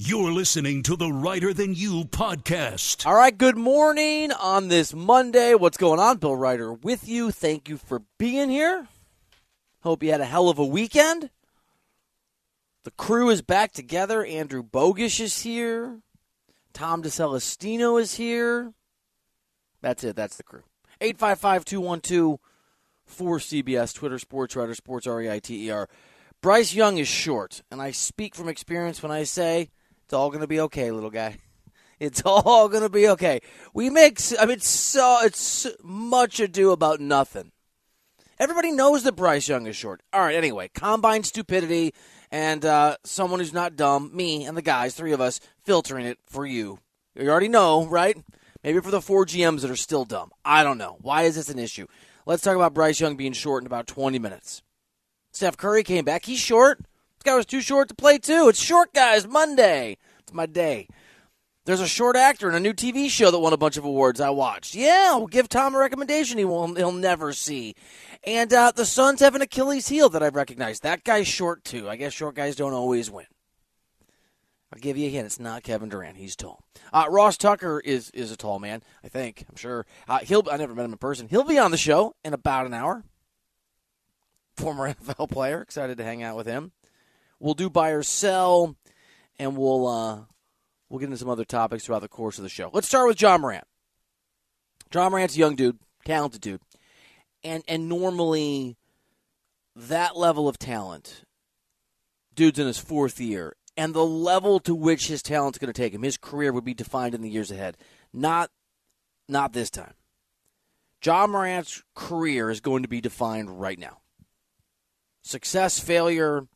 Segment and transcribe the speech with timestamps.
[0.00, 3.04] You're listening to the Writer Than You podcast.
[3.04, 5.56] All right, good morning on this Monday.
[5.56, 6.18] What's going on?
[6.18, 7.32] Bill Reiter with you.
[7.32, 8.86] Thank you for being here.
[9.80, 11.30] Hope you had a hell of a weekend.
[12.84, 14.24] The crew is back together.
[14.24, 15.98] Andrew Bogish is here.
[16.72, 18.74] Tom DeCelestino is here.
[19.80, 20.14] That's it.
[20.14, 20.62] That's the crew.
[21.00, 22.38] 855 212
[23.10, 25.88] 4CBS, Twitter, Sports Writer, Sports R E I T E R.
[26.40, 29.70] Bryce Young is short, and I speak from experience when I say
[30.08, 31.36] it's all to be okay, little guy.
[32.00, 33.40] It's all to be okay.
[33.74, 37.50] We make, I mean, it's so it's much ado about nothing.
[38.38, 40.00] Everybody knows that Bryce Young is short.
[40.12, 41.92] All right, anyway, combine stupidity
[42.30, 46.18] and uh, someone who's not dumb, me and the guys, three of us, filtering it
[46.24, 46.78] for you.
[47.16, 48.16] You already know, right?
[48.62, 50.30] Maybe for the four GMs that are still dumb.
[50.44, 50.98] I don't know.
[51.00, 51.88] Why is this an issue?
[52.26, 54.62] Let's talk about Bryce Young being short in about 20 minutes.
[55.32, 56.24] Steph Curry came back.
[56.26, 56.80] He's short.
[57.18, 58.48] This guy was too short to play, too.
[58.48, 59.96] It's short guys, Monday.
[60.20, 60.86] It's my day.
[61.64, 64.20] There's a short actor in a new TV show that won a bunch of awards
[64.20, 64.74] I watched.
[64.74, 67.74] Yeah, we'll give Tom a recommendation he will, he'll never see.
[68.24, 70.84] And uh, the Suns have an Achilles heel that I've recognized.
[70.84, 71.88] That guy's short, too.
[71.88, 73.26] I guess short guys don't always win.
[74.72, 75.26] I'll give you a hint.
[75.26, 76.18] It's not Kevin Durant.
[76.18, 76.62] He's tall.
[76.92, 78.82] Uh, Ross Tucker is is a tall man.
[79.02, 79.44] I think.
[79.48, 79.86] I'm sure.
[80.06, 80.44] Uh, he'll.
[80.50, 81.26] I never met him in person.
[81.28, 83.02] He'll be on the show in about an hour.
[84.56, 85.62] Former NFL player.
[85.62, 86.72] Excited to hang out with him.
[87.40, 88.76] We'll do buy or sell,
[89.38, 90.20] and we'll uh,
[90.88, 92.70] we'll get into some other topics throughout the course of the show.
[92.72, 93.64] Let's start with Ja Morant.
[94.92, 96.60] Ja Morant's a young dude, talented dude,
[97.44, 98.76] and and normally
[99.76, 101.24] that level of talent,
[102.34, 105.94] dude's in his fourth year, and the level to which his talent's going to take
[105.94, 107.76] him, his career would be defined in the years ahead.
[108.12, 108.50] Not,
[109.28, 109.94] not this time.
[111.04, 113.98] Ja Morant's career is going to be defined right now.
[115.22, 116.48] Success, failure,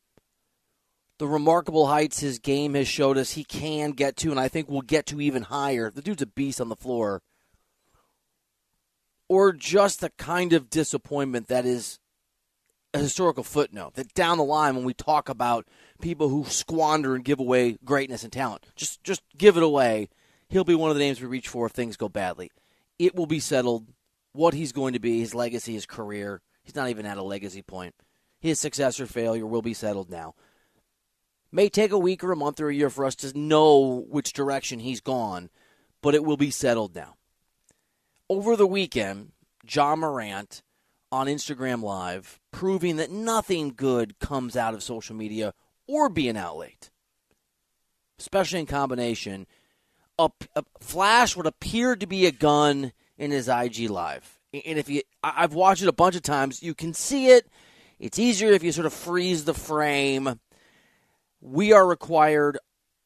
[1.23, 4.69] the remarkable heights his game has showed us he can get to, and I think
[4.69, 5.89] we'll get to even higher.
[5.89, 7.23] The dude's a beast on the floor.
[9.29, 12.01] Or just the kind of disappointment that is
[12.93, 15.69] a historical footnote that down the line when we talk about
[16.01, 20.09] people who squander and give away greatness and talent, just just give it away.
[20.49, 22.51] He'll be one of the names we reach for if things go badly.
[22.99, 23.87] It will be settled
[24.33, 26.43] what he's going to be, his legacy, his career.
[26.65, 27.95] He's not even at a legacy point.
[28.41, 30.35] His success or failure will be settled now.
[31.55, 34.33] May take a week or a month or a year for us to know which
[34.33, 35.51] direction he's gone,
[36.01, 37.17] but it will be settled now.
[38.31, 39.33] Over the weekend,
[39.71, 40.63] Ja Morant
[41.13, 45.53] on Instagram Live proving that nothing good comes out of social media
[45.87, 46.91] or being out late,
[48.19, 49.47] especially in combination.
[50.19, 54.39] A, a flash what appeared to be a gun in his IG Live.
[54.53, 57.47] And if you, I've watched it a bunch of times, you can see it.
[57.99, 60.41] It's easier if you sort of freeze the frame.
[61.43, 62.57] We are required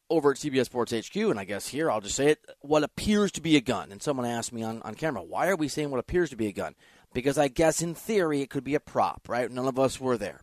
[0.09, 3.33] over at CBS Sports HQ, and I guess here I'll just say it, what appears
[3.33, 3.91] to be a gun.
[3.91, 6.47] And someone asked me on, on camera, why are we saying what appears to be
[6.47, 6.75] a gun?
[7.13, 9.51] Because I guess in theory it could be a prop, right?
[9.51, 10.43] None of us were there.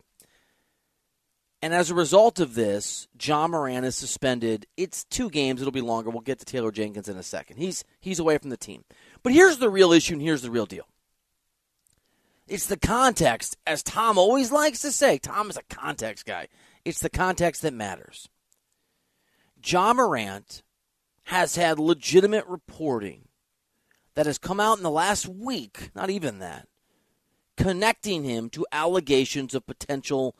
[1.62, 4.66] And as a result of this, Ja Morant is suspended.
[4.76, 5.62] It's two games.
[5.62, 6.10] It'll be longer.
[6.10, 7.56] We'll get to Taylor Jenkins in a second.
[7.56, 8.84] He's he's away from the team.
[9.22, 10.84] But here's the real issue, and here's the real deal.
[12.46, 15.16] It's the context, as Tom always likes to say.
[15.16, 16.48] Tom is a context guy.
[16.84, 18.28] It's the context that matters.
[19.64, 20.62] Ja Morant
[21.24, 23.28] has had legitimate reporting
[24.14, 26.68] that has come out in the last week, not even that,
[27.56, 30.36] connecting him to allegations of potential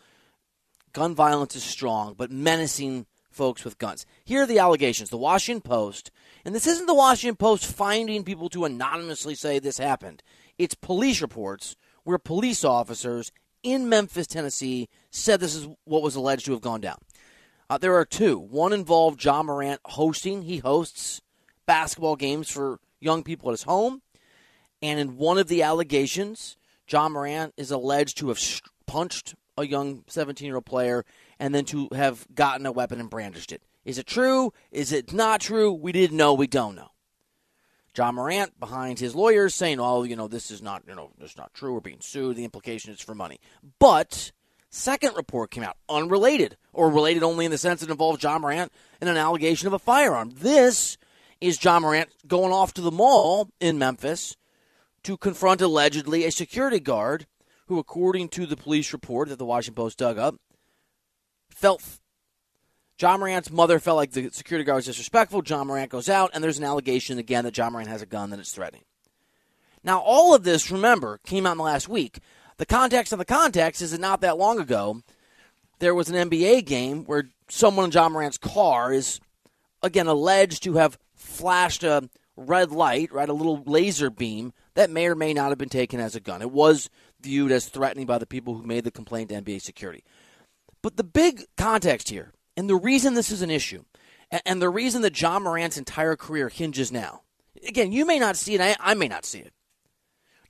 [0.92, 4.06] gun violence is strong, but menacing folks with guns.
[4.24, 5.10] Here are the allegations.
[5.10, 6.10] The Washington Post,
[6.44, 10.22] and this isn't the Washington Post finding people to anonymously say this happened.
[10.56, 13.32] It's police reports where police officers
[13.64, 16.98] in Memphis, Tennessee said this is what was alleged to have gone down.
[17.68, 18.38] Uh, there are two.
[18.38, 20.42] One involved Ja Morant hosting.
[20.42, 21.22] He hosts
[21.66, 24.02] basketball games for young people at his home.
[24.82, 26.56] And in one of the allegations,
[26.88, 28.38] Ja Morant is alleged to have
[28.86, 31.04] punched a young 17 year old player
[31.38, 33.62] and then to have gotten a weapon and brandished it.
[33.84, 34.52] Is it true?
[34.70, 35.72] Is it not true?
[35.72, 36.34] We didn't know.
[36.34, 36.90] We don't know.
[37.96, 41.32] Ja Morant behind his lawyers saying, "Oh, you know, this is not, you know, this
[41.32, 41.74] is not true.
[41.74, 42.36] We're being sued.
[42.36, 43.38] The implication is for money."
[43.78, 44.32] But
[44.70, 48.72] second report came out unrelated or related only in the sense it involved Ja Morant
[49.00, 50.32] and an allegation of a firearm.
[50.34, 50.98] This
[51.40, 54.36] is Ja Morant going off to the mall in Memphis
[55.04, 57.26] to confront allegedly a security guard
[57.66, 60.36] who, according to the police report that the Washington Post dug up,
[61.48, 62.00] felt
[63.04, 65.42] Ja Morant's mother felt like the security guard was disrespectful.
[65.46, 68.30] Ja Morant goes out, and there's an allegation again that Ja Morant has a gun
[68.30, 68.84] that it's threatening.
[69.82, 72.20] Now, all of this, remember, came out in the last week.
[72.56, 75.02] The context of the context is that not that long ago,
[75.80, 79.20] there was an NBA game where someone in Ja Morant's car is,
[79.82, 82.08] again, alleged to have flashed a
[82.38, 86.00] red light, right, a little laser beam that may or may not have been taken
[86.00, 86.40] as a gun.
[86.40, 86.88] It was
[87.20, 90.04] viewed as threatening by the people who made the complaint to NBA security.
[90.80, 93.84] But the big context here, and the reason this is an issue,
[94.44, 97.22] and the reason that Ja Morant's entire career hinges now,
[97.66, 99.52] again, you may not see it, I, I may not see it.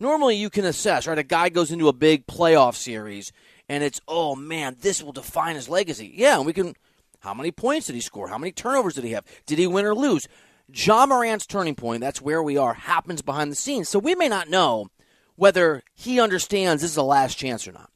[0.01, 1.19] Normally, you can assess, right?
[1.19, 3.33] A guy goes into a big playoff series,
[3.69, 6.12] and it's, oh man, this will define his legacy.
[6.15, 6.75] Yeah, and we can.
[7.21, 8.29] How many points did he score?
[8.29, 9.25] How many turnovers did he have?
[9.47, 10.27] Did he win or lose?
[10.73, 13.89] Ja Morant's turning point, that's where we are, happens behind the scenes.
[13.89, 14.89] So we may not know
[15.37, 17.91] whether he understands this is a last chance or not.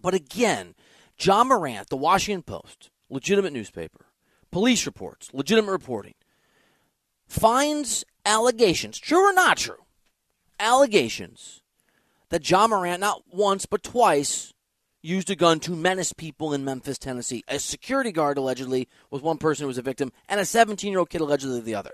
[0.00, 0.74] But again,
[1.18, 4.06] Ja Morant, the Washington Post, legitimate newspaper,
[4.50, 6.14] police reports, legitimate reporting,
[7.26, 9.84] finds allegations, true or not true,
[10.58, 11.62] allegations
[12.30, 14.52] that Ja Morant not once but twice
[15.02, 17.44] used a gun to menace people in Memphis, Tennessee.
[17.46, 20.98] A security guard allegedly was one person who was a victim, and a 17 year
[20.98, 21.92] old kid allegedly the other.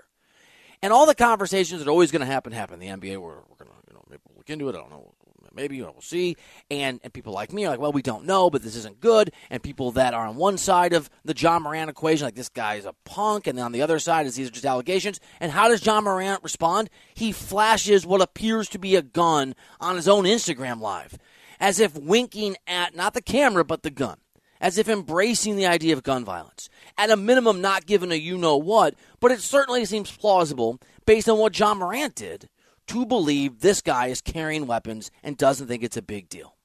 [0.81, 3.17] And all the conversations that are always going to happen happen the NBA.
[3.17, 4.75] We're, we're going to you know maybe we'll look into it.
[4.75, 5.13] I don't know
[5.53, 6.35] maybe you know, we'll see.
[6.69, 9.31] And and people like me are like, well, we don't know, but this isn't good.
[9.49, 12.75] And people that are on one side of the Ja Morant equation, like this guy
[12.75, 15.19] is a punk, and on the other side is these are just allegations.
[15.39, 16.89] And how does Ja Morant respond?
[17.13, 21.17] He flashes what appears to be a gun on his own Instagram live,
[21.59, 24.17] as if winking at not the camera but the gun.
[24.59, 26.69] As if embracing the idea of gun violence.
[26.95, 31.27] At a minimum, not given a you know what, but it certainly seems plausible based
[31.27, 32.47] on what Ja Morant did
[32.91, 36.57] to believe this guy is carrying weapons and doesn't think it's a big deal.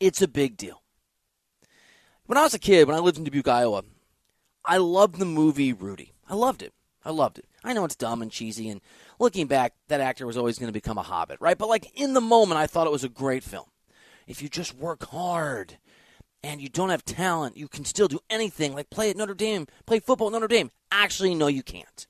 [0.00, 0.82] It's a big deal.
[2.24, 3.84] When I was a kid, when I lived in Dubuque, Iowa,
[4.64, 6.14] I loved the movie Rudy.
[6.28, 6.72] I loved it.
[7.04, 7.44] I loved it.
[7.62, 8.80] I know it's dumb and cheesy, and
[9.20, 11.56] looking back, that actor was always going to become a hobbit, right?
[11.56, 13.66] But like in the moment, I thought it was a great film.
[14.26, 15.78] If you just work hard
[16.42, 19.68] and you don't have talent, you can still do anything, like play at Notre Dame,
[19.86, 20.72] play football at Notre Dame.
[20.90, 22.08] Actually, no, you can't.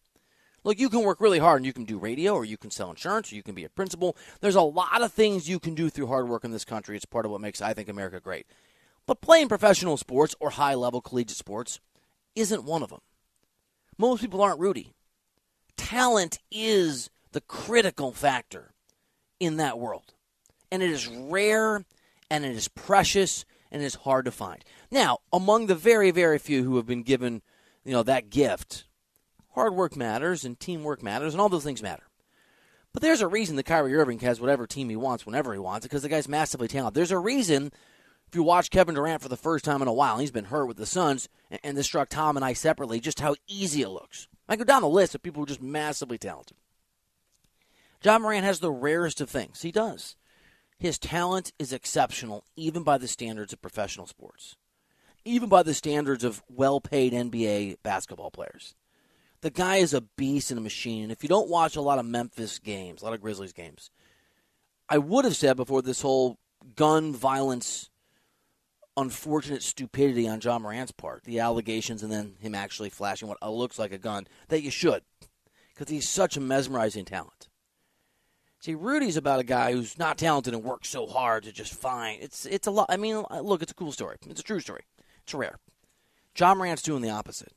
[0.67, 2.91] Look, you can work really hard and you can do radio or you can sell
[2.91, 4.17] insurance or you can be a principal.
[4.41, 6.97] There's a lot of things you can do through hard work in this country.
[6.97, 8.49] It's part of what makes, I think, America great.
[9.07, 11.79] But playing professional sports or high level collegiate sports
[12.35, 12.99] isn't one of them.
[13.97, 14.93] Most people aren't Rudy.
[15.77, 18.75] Talent is the critical factor
[19.39, 20.15] in that world.
[20.73, 21.85] And it is rare
[22.29, 24.65] and it is precious and it is hard to find.
[24.91, 27.43] Now, among the very, very few who have been given,
[27.85, 28.83] you know, that gift
[29.57, 32.05] hard work matters and teamwork matters and all those things matter.
[32.93, 35.87] But there's a reason that Kyrie Irving has whatever team he wants whenever he wants
[35.87, 36.95] because the guy's massively talented.
[36.95, 37.73] There's a reason
[38.29, 40.67] if you watch Kevin Durant for the first time in a while, he's been hurt
[40.67, 41.29] with the Suns,
[41.65, 44.29] and this struck Tom and I separately just how easy it looks.
[44.47, 46.57] I go down the list of people who are just massively talented.
[48.05, 49.63] Ja Morant has the rarest of things.
[49.63, 50.17] He does.
[50.79, 54.57] His talent is exceptional, even by the standards of professional sports,
[55.25, 58.75] even by the standards of well paid NBA basketball players
[59.41, 61.05] the guy is a beast and a machine.
[61.05, 63.91] And if you don't watch a lot of Memphis games, a lot of Grizzlies games,
[64.89, 66.39] I would have said before this whole
[66.75, 67.91] gun violence,
[68.97, 73.79] unfortunate stupidity on Ja Morant's part, the allegations, and then him actually flashing what looks
[73.79, 75.03] like a gun, that you should,
[75.75, 77.49] because he's such a mesmerizing talent.
[78.61, 82.21] See, Rudy's about a guy who's not talented and works so hard to just find.
[82.23, 82.87] It's it's a lot.
[82.89, 84.17] I mean, look, it's a cool story.
[84.29, 84.83] It's a true story.
[85.23, 85.59] It's rare.
[86.37, 87.53] Ja Morant's doing the opposite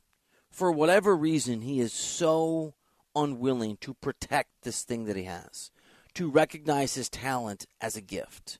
[0.51, 2.73] for whatever reason, he is so
[3.15, 5.71] unwilling to protect this thing that he has,
[6.13, 8.59] to recognize his talent as a gift,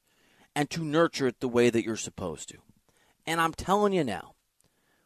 [0.56, 2.58] and to nurture it the way that you're supposed to.
[3.26, 4.34] And I'm telling you now,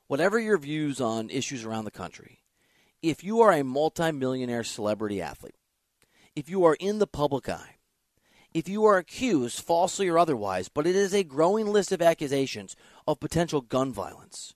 [0.07, 2.43] whatever your views on issues around the country,
[3.01, 5.55] if you are a multimillionaire celebrity athlete,
[6.35, 7.75] if you are in the public eye,
[8.53, 12.75] if you are accused, falsely or otherwise, but it is a growing list of accusations
[13.07, 14.53] of potential gun violence,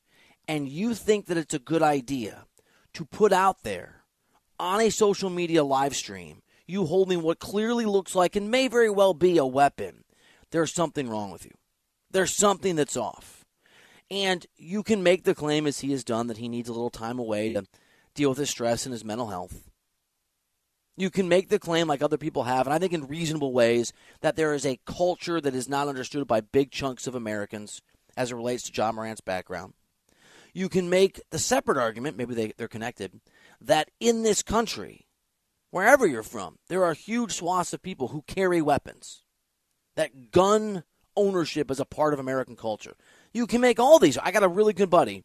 [0.48, 2.46] and you think that it's a good idea
[2.94, 4.04] to put out there
[4.60, 8.90] on a social media live stream you holding what clearly looks like and may very
[8.90, 10.04] well be a weapon,
[10.52, 11.54] there's something wrong with you.
[12.12, 13.46] There's something that's off.
[14.12, 16.90] And you can make the claim, as he has done, that he needs a little
[16.90, 17.66] time away to
[18.14, 19.70] deal with his stress and his mental health.
[20.96, 23.94] You can make the claim, like other people have, and I think in reasonable ways,
[24.22, 27.82] that there is a culture that is not understood by big chunks of Americans
[28.16, 29.74] as it relates to Ja Morant's background.
[30.58, 33.22] You can make the separate argument, maybe they, they're connected,
[33.62, 35.06] that in this country,
[35.70, 39.22] wherever you're from, there are huge swaths of people who carry weapons.
[39.98, 40.84] That gun
[41.16, 42.96] ownership is a part of American culture.
[43.32, 44.18] You can make all these.
[44.18, 45.24] I got a really good buddy.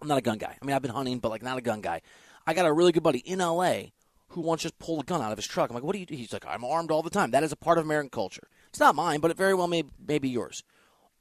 [0.00, 0.56] I'm not a gun guy.
[0.58, 2.00] I mean, I've been hunting, but like not a gun guy.
[2.46, 3.82] I got a really good buddy in LA
[4.28, 5.68] who once just pulled a gun out of his truck.
[5.68, 6.16] I'm like, what do you do?
[6.16, 7.32] He's like, I'm armed all the time.
[7.32, 8.48] That is a part of American culture.
[8.70, 10.64] It's not mine, but it very well may, may be yours.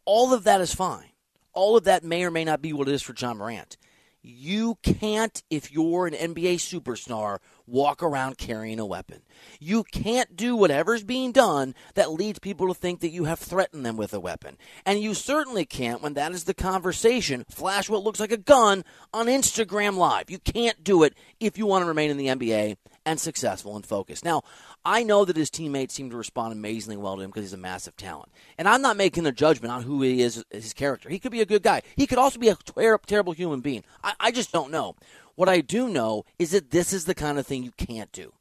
[0.06, 1.11] All of that is fine.
[1.54, 3.78] All of that may or may not be what it is for Ja Morant.
[4.24, 9.24] You can't, if you're an NBA superstar, walk around carrying a weapon.
[9.60, 13.84] You can't do whatever's being done that leads people to think that you have threatened
[13.84, 14.58] them with a weapon.
[14.86, 18.84] And you certainly can't, when that is the conversation, flash what looks like a gun
[19.12, 20.30] on Instagram Live.
[20.30, 23.86] You can't do it if you want to remain in the NBA and successful and
[23.86, 24.24] focused.
[24.24, 24.44] Now,
[24.84, 27.58] I know that his teammates seem to respond amazingly well to him because he's a
[27.58, 28.32] massive talent.
[28.58, 31.10] And I'm not making a judgment on who he is, his character.
[31.10, 31.84] He could be a good guy.
[31.96, 33.84] He could also be a ter- terrible human being.
[34.04, 34.96] I, I just don't know.
[35.36, 38.34] What I do know is that this is the kind of thing you can't do.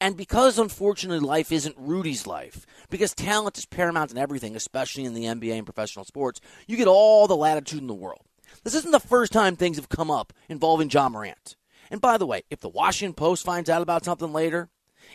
[0.00, 5.14] And because unfortunately life isn't Rudy's life, because talent is paramount in everything, especially in
[5.14, 8.22] the NBA and professional sports, you get all the latitude in the world.
[8.62, 11.56] This isn't the first time things have come up involving Ja Morant.
[11.90, 14.68] And by the way, if the Washington Post finds out about something later,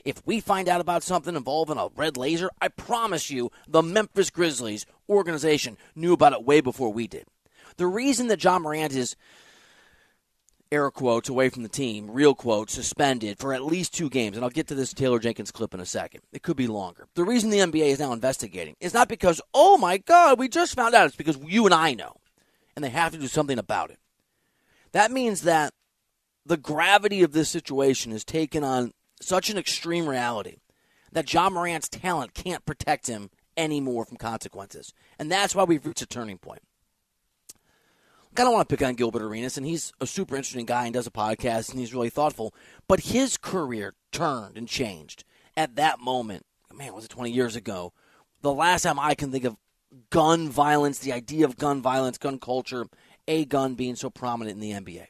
[0.04, 4.30] if we find out about something involving a red laser, I promise you the Memphis
[4.30, 7.26] Grizzlies organization knew about it way before we did.
[7.78, 9.16] The reason that Ja Morant is
[10.72, 14.44] air quotes away from the team, real quotes, suspended for at least two games, and
[14.44, 16.22] I'll get to this Taylor Jenkins clip in a second.
[16.32, 17.08] It could be longer.
[17.14, 20.76] The reason the NBA is now investigating is not because, oh my God, we just
[20.76, 21.06] found out.
[21.06, 22.16] It's because you and I know,
[22.76, 24.00] and they have to do something about it.
[24.94, 25.74] That means that
[26.46, 28.94] the gravity of this situation is taken on
[29.26, 30.58] such an extreme reality
[31.12, 34.94] that Ja Morant's talent can't protect him anymore from consequences.
[35.20, 36.62] And that's why we've reached a turning point.
[38.36, 40.94] I don't want to pick on Gilbert Arenas, and he's a super interesting guy and
[40.94, 42.54] does a podcast, and he's really thoughtful.
[42.88, 45.24] But his career turned and changed
[45.56, 46.46] at that moment.
[46.74, 47.94] Man, was it 20 years ago?
[48.42, 49.56] The last time I can think of
[50.10, 52.88] gun violence, the idea of gun violence, gun culture,
[53.28, 55.06] a gun being so prominent in the NBA.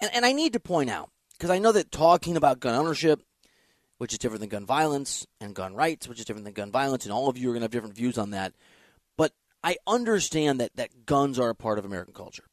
[0.00, 1.10] And, and I need to point out,
[1.42, 3.20] because I know that talking about gun ownership,
[3.98, 7.04] which is different than gun violence, and gun rights, which is different than gun violence,
[7.04, 8.52] and all of you are going to have different views on that.
[9.16, 9.32] But
[9.64, 12.44] I understand that, that guns are a part of American culture.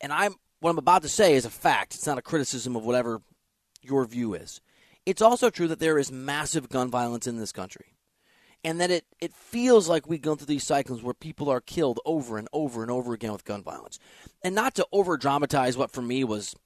[0.00, 1.94] And I'm what I'm about to say is a fact.
[1.94, 3.22] It's not a criticism of whatever
[3.82, 4.60] your view is.
[5.06, 7.94] It's also true that there is massive gun violence in this country.
[8.64, 12.00] And that it, it feels like we go through these cycles where people are killed
[12.04, 14.00] over and over and over again with gun violence.
[14.42, 16.56] And not to over dramatize what for me was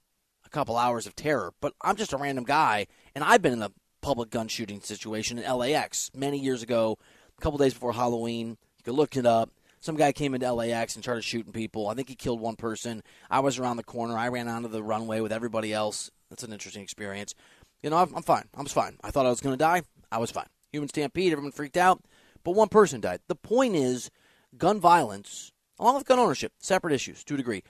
[0.56, 3.70] couple hours of terror, but I'm just a random guy, and I've been in a
[4.00, 6.96] public gun shooting situation in LAX many years ago,
[7.36, 9.50] a couple days before Halloween You could look it up.
[9.80, 11.90] Some guy came into LAX and started shooting people.
[11.90, 13.02] I think he killed one person.
[13.28, 14.16] I was around the corner.
[14.16, 16.10] I ran onto the runway with everybody else.
[16.30, 17.34] That's an interesting experience.
[17.82, 18.48] You know, I'm, fine.
[18.56, 18.96] I was fine.
[19.04, 19.82] I thought I was going to die.
[20.10, 20.48] I was fine.
[20.72, 21.32] Human stampede.
[21.32, 22.02] Everyone freaked out.
[22.44, 23.20] But one person died.
[23.28, 24.10] The point is,
[24.56, 27.62] gun violence, along with gun ownership, separate issues to a degree,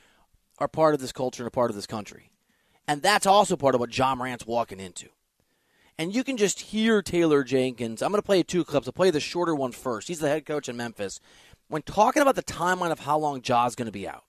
[0.59, 2.31] are part of this culture and a part of this country.
[2.89, 5.09] And that's also part of what Ja Morant's walking into.
[5.99, 8.03] And you can just hear Taylor Jenkins.
[8.03, 8.87] I'm going to play two clips.
[8.87, 10.09] I'll play the shorter one first.
[10.09, 11.21] He's the head coach in Memphis.
[11.69, 14.25] When talking about the timeline of how long Ja's going to be out,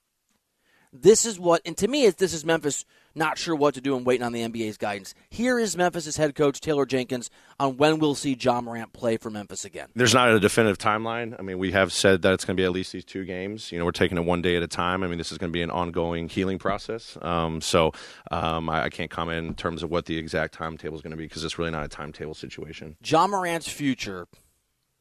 [0.93, 2.85] this is what, and to me, this is Memphis
[3.17, 5.13] not sure what to do and waiting on the NBA's guidance.
[5.29, 9.29] Here is Memphis' head coach, Taylor Jenkins, on when we'll see Ja Morant play for
[9.29, 9.87] Memphis again.
[9.95, 11.35] There's not a definitive timeline.
[11.37, 13.71] I mean, we have said that it's going to be at least these two games.
[13.71, 15.03] You know, we're taking it one day at a time.
[15.03, 17.17] I mean, this is going to be an ongoing healing process.
[17.21, 17.91] Um, so
[18.31, 21.17] um, I, I, can't comment in terms of what the exact timetable is going to
[21.17, 22.95] be because it's really not a timetable situation.
[23.03, 24.27] Ja Morant's future,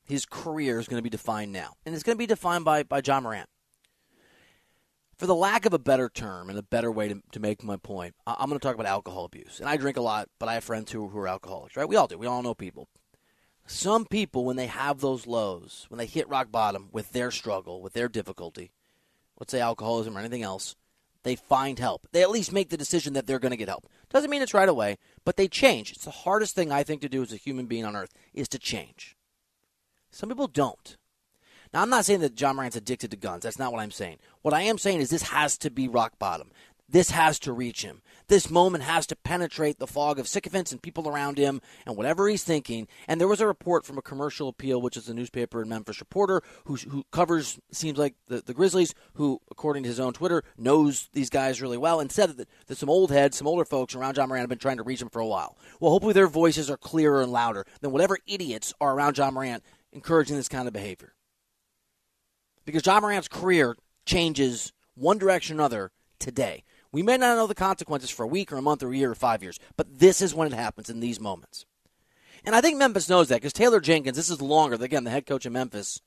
[0.05, 1.75] his career is going to be defined now.
[1.85, 3.49] And it's going to be defined by, by Ja Morant
[5.17, 7.77] for the lack of a better term and a better way to, to make my
[7.77, 9.61] point, I'm going to talk about alcohol abuse.
[9.61, 11.89] And I drink a lot, but I have friends who, who are alcoholics, right?
[11.89, 12.19] We all do.
[12.19, 12.89] We all know people.
[13.67, 17.83] Some people, when they have those lows, when they hit rock bottom with their struggle,
[17.83, 18.71] with their difficulty,
[19.41, 20.77] let's say alcoholism or anything else,
[21.25, 22.07] they find help.
[22.13, 23.89] They at least make the decision that they're going to get help.
[24.11, 25.91] Doesn't mean it's right away, but they change.
[25.91, 28.49] It's the hardest thing I think to do as a human being on earth is
[28.51, 29.17] to change.
[30.13, 30.97] Some people don't.
[31.77, 33.43] Now, I'm not saying that Ja Morant's addicted to guns.
[33.43, 34.17] That's not what I'm saying.
[34.41, 36.51] What I am saying is this has to be rock bottom.
[36.89, 38.01] This has to reach him.
[38.29, 42.29] This moment has to penetrate the fog of sycophants and people around him and whatever
[42.29, 42.89] he's thinking.
[43.07, 46.01] And there was a report from a commercial appeal, which is a newspaper in Memphis
[46.01, 50.45] reporter who, who covers, seems like, the, the Grizzlies, who, according to his own Twitter,
[50.57, 53.95] knows these guys really well and said that, that some old heads, some older folks
[53.95, 55.59] around Ja Morant have been trying to reach him for a while.
[55.79, 59.63] Well, hopefully their voices are clearer and louder than whatever idiots are around Ja Morant
[59.93, 61.13] encouraging this kind of behavior
[62.67, 66.65] because Ja Morant's career changes one direction or another today.
[66.93, 69.11] We may not know the consequences for a week or a month or a year
[69.11, 71.65] or five years, but this is when it happens in these moments.
[72.45, 75.27] And I think Memphis knows that because Taylor Jenkins, this is longer, again, the head
[75.27, 76.01] coach of Memphis,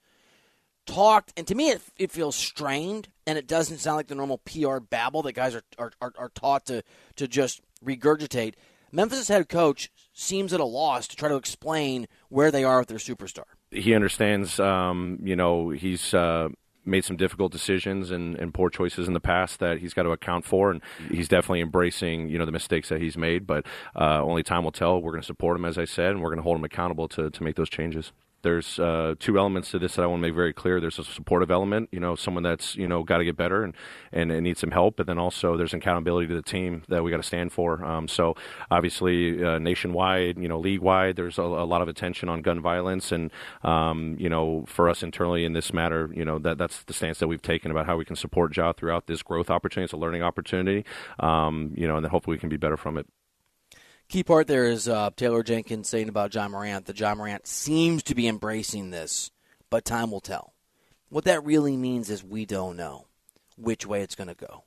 [0.85, 4.39] talked, and to me it, it feels strained, and it doesn't sound like the normal
[4.39, 6.83] PR babble that guys are, are, are, are taught to,
[7.17, 8.55] to just regurgitate.
[8.91, 12.87] Memphis' head coach seems at a loss to try to explain where they are with
[12.87, 13.43] their superstar.
[13.71, 16.13] He understands, um, you know, he's.
[16.13, 16.49] Uh
[16.85, 20.09] made some difficult decisions and, and, poor choices in the past that he's got to
[20.09, 23.45] account for, and he's definitely embracing you know the mistakes that he's made.
[23.45, 24.99] But uh, only time will tell.
[24.99, 27.07] We're going to support him, as I said, and we're going to hold him accountable
[27.09, 30.27] to to make those changes there's uh, two elements to this that I want to
[30.27, 30.79] make very clear.
[30.79, 33.75] There's a supportive element, you know, someone that's you know got to get better and,
[34.11, 37.11] and, and needs some help, but then also there's accountability to the team that we
[37.11, 37.83] got to stand for.
[37.83, 38.35] Um, so
[38.71, 42.61] obviously, uh, nationwide, you know, league wide, there's a, a, lot of attention on gun
[42.61, 43.31] violence, and
[43.63, 47.19] um, you know, for us internally in this matter, you know, that that's the stance
[47.19, 49.85] that we've taken about how we can support Ja throughout this growth opportunity.
[49.85, 50.85] It's a learning opportunity,
[51.19, 53.07] um, you know, and then hopefully we can be better from it.
[54.09, 58.01] Key part there is uh, Taylor Jenkins saying about Ja Morant that Ja Morant seems
[58.03, 59.29] to be embracing this,
[59.69, 60.55] but time will tell.
[61.09, 63.05] What that really means is we don't know
[63.55, 64.63] which way it's going to go.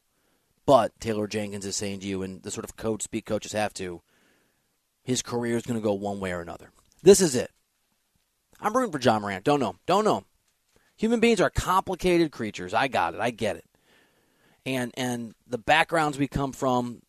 [0.64, 3.74] But Taylor Jenkins is saying to you, and the sort of code speak coaches have
[3.74, 4.00] to,
[5.02, 6.70] his career is going to go one way or another.
[7.02, 7.50] This is it.
[8.60, 9.42] I'm rooting for Ja Morant.
[9.42, 9.74] Don't know.
[9.86, 10.22] Don't know.
[10.96, 12.72] Human beings are complicated creatures.
[12.72, 13.20] I got it.
[13.20, 13.64] I get it.
[14.64, 17.02] And and the backgrounds we come from,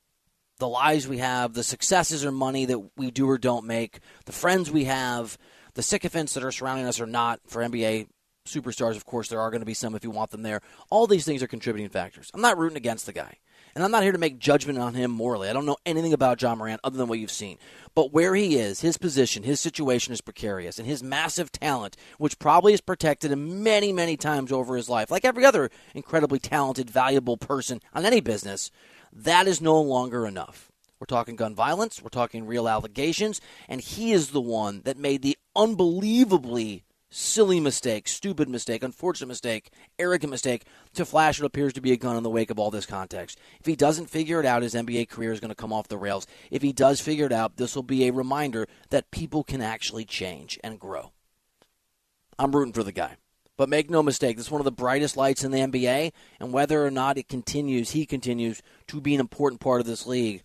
[0.63, 4.31] the lives we have, the successes or money that we do or don't make, the
[4.31, 5.37] friends we have,
[5.73, 7.41] the sycophants that are surrounding us or not.
[7.47, 8.07] For NBA
[8.47, 10.61] superstars, of course, there are going to be some if you want them there.
[10.89, 12.31] All these things are contributing factors.
[12.33, 13.39] I'm not rooting against the guy.
[13.75, 15.49] And I'm not here to make judgment on him morally.
[15.49, 17.57] I don't know anything about Ja Morant other than what you've seen.
[17.93, 22.39] But where he is, his position, his situation is precarious, and his massive talent, which
[22.39, 26.89] probably is protected him many, many times over his life, like every other incredibly talented,
[26.89, 28.71] valuable person on any business,
[29.15, 30.71] that is no longer enough.
[30.99, 35.21] We're talking gun violence, we're talking real allegations, and he is the one that made
[35.21, 41.81] the unbelievably silly mistake, stupid mistake, unfortunate mistake, arrogant mistake to flash what appears to
[41.81, 43.39] be a gun in the wake of all this context.
[43.59, 45.97] If he doesn't figure it out, his NBA career is going to come off the
[45.97, 46.25] rails.
[46.49, 50.05] If he does figure it out, this will be a reminder that people can actually
[50.05, 51.11] change and grow.
[52.39, 53.17] I'm rooting for the guy.
[53.57, 56.51] But make no mistake, this is one of the brightest lights in the NBA, and
[56.51, 60.43] whether or not it continues, he continues to be an important part of this league.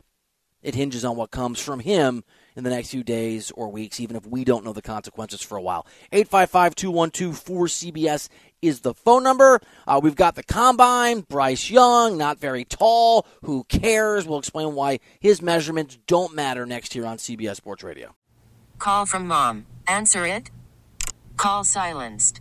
[0.60, 2.24] It hinges on what comes from him
[2.56, 5.56] in the next few days or weeks, even if we don't know the consequences for
[5.56, 5.86] a while.
[6.10, 8.28] 855 212 4CBS
[8.60, 9.60] is the phone number.
[9.86, 11.20] Uh, we've got the combine.
[11.20, 13.24] Bryce Young, not very tall.
[13.44, 14.26] Who cares?
[14.26, 18.16] We'll explain why his measurements don't matter next year on CBS Sports Radio.
[18.78, 19.66] Call from mom.
[19.86, 20.50] Answer it.
[21.36, 22.40] Call silenced.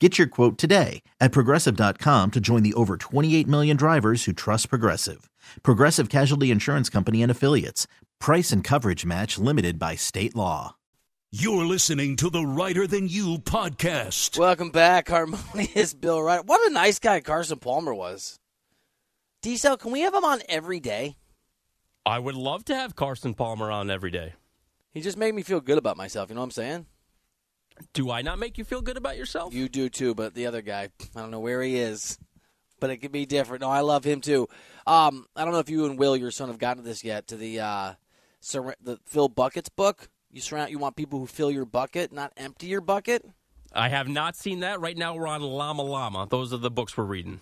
[0.00, 4.68] Get your quote today at progressive.com to join the over 28 million drivers who trust
[4.68, 5.30] Progressive.
[5.62, 7.86] Progressive Casualty Insurance Company and Affiliates.
[8.18, 10.74] Price and coverage match limited by state law.
[11.30, 14.36] You're listening to the Writer Than You podcast.
[14.36, 16.44] Welcome back, harmonious Bill Wright.
[16.44, 18.40] What a nice guy Carson Palmer was.
[19.42, 21.16] Diesel, can we have him on every day?
[22.04, 24.34] I would love to have Carson Palmer on every day.
[24.92, 26.30] He just made me feel good about myself.
[26.30, 26.86] You know what I'm saying?
[27.92, 29.52] Do I not make you feel good about yourself?
[29.54, 32.18] You do too, but the other guy, I don't know where he is,
[32.80, 33.62] but it could be different.
[33.62, 34.48] No, I love him too.
[34.86, 37.26] Um, I don't know if you and Will, your son, have gotten to this yet.
[37.28, 37.94] To the uh,
[38.40, 40.08] sur- the fill Buckets book.
[40.30, 40.70] You surround.
[40.70, 43.24] You want people who fill your bucket, not empty your bucket.
[43.72, 44.80] I have not seen that.
[44.80, 46.28] Right now, we're on Llama Llama.
[46.30, 47.40] Those are the books we're reading.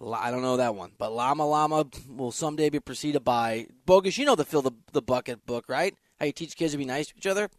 [0.00, 4.16] La- I don't know that one, but Llama Llama will someday be preceded by Bogus.
[4.16, 5.94] You know the fill the the bucket book, right?
[6.18, 7.50] How you teach kids to be nice to each other.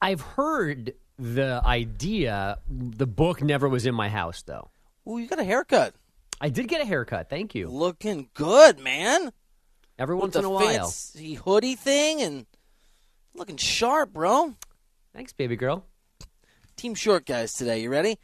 [0.00, 2.58] I've heard the idea.
[2.68, 4.70] The book never was in my house, though.
[5.08, 5.94] Ooh, you got a haircut.
[6.40, 7.28] I did get a haircut.
[7.28, 7.68] Thank you.
[7.68, 9.32] Looking good, man.
[9.98, 10.66] Every once in a while.
[10.66, 12.46] fancy hoodie thing and
[13.34, 14.54] looking sharp, bro.
[15.14, 15.84] Thanks, baby girl.
[16.76, 17.82] Team short guys today.
[17.82, 18.18] You ready?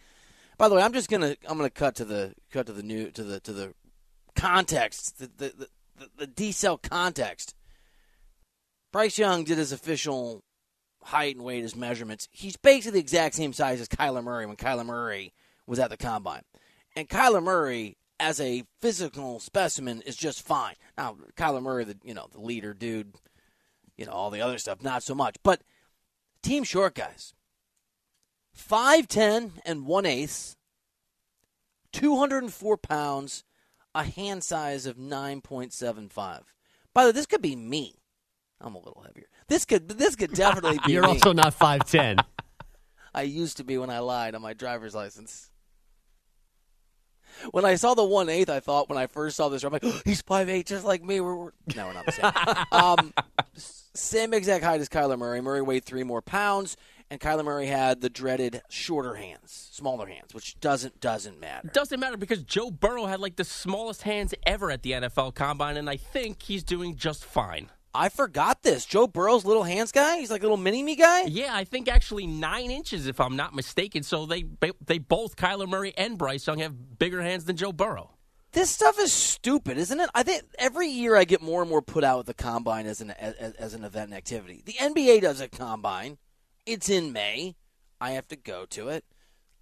[0.56, 3.10] By the way, I'm just gonna I'm gonna cut to the cut to the new
[3.12, 3.74] to the to the
[4.34, 7.54] context the the the, the, the D cell context.
[8.90, 10.42] Bryce Young did his official
[11.02, 12.28] height and weight, his measurements.
[12.30, 15.32] He's basically the exact same size as Kyler Murray when Kyler Murray
[15.66, 16.42] was at the combine,
[16.96, 20.74] and Kyler Murray as a physical specimen is just fine.
[20.96, 23.14] Now Kyler Murray, the you know the leader dude,
[23.96, 25.62] you know all the other stuff, not so much, but
[26.42, 27.34] team short guys.
[28.56, 30.56] 5'10 and 1 eighth,
[31.92, 33.44] 204 pounds,
[33.94, 36.42] a hand size of 9.75.
[36.92, 37.94] By the way, this could be me.
[38.60, 39.28] I'm a little heavier.
[39.48, 41.08] This could this could definitely be You're me.
[41.08, 42.18] also not five ten.
[43.14, 45.50] I used to be when I lied on my driver's license.
[47.52, 49.84] When I saw the one eighth, I thought when I first saw this, I'm like,
[49.84, 51.20] oh, he's five eight, just like me.
[51.20, 51.50] We're, we're...
[51.76, 52.64] No, we're not the same.
[52.72, 53.14] um,
[53.94, 55.40] same exact height as Kyler Murray.
[55.40, 56.76] Murray weighed three more pounds,
[57.10, 61.70] and Kyler Murray had the dreaded shorter hands, smaller hands, which doesn't doesn't matter.
[61.72, 65.76] Doesn't matter because Joe Burrow had like the smallest hands ever at the NFL Combine,
[65.76, 67.70] and I think he's doing just fine.
[67.94, 68.84] I forgot this.
[68.84, 70.18] Joe Burrow's little hands guy.
[70.18, 71.22] He's like a little mini me guy.
[71.22, 74.02] Yeah, I think actually nine inches, if I'm not mistaken.
[74.02, 74.44] So they
[74.84, 78.10] they both Kyler Murray and Bryce Young have bigger hands than Joe Burrow.
[78.52, 80.08] This stuff is stupid, isn't it?
[80.14, 83.00] I think every year I get more and more put out with the combine as
[83.00, 84.62] an as, as an event and activity.
[84.64, 86.18] The NBA does a combine.
[86.66, 87.56] It's in May.
[88.00, 89.04] I have to go to it.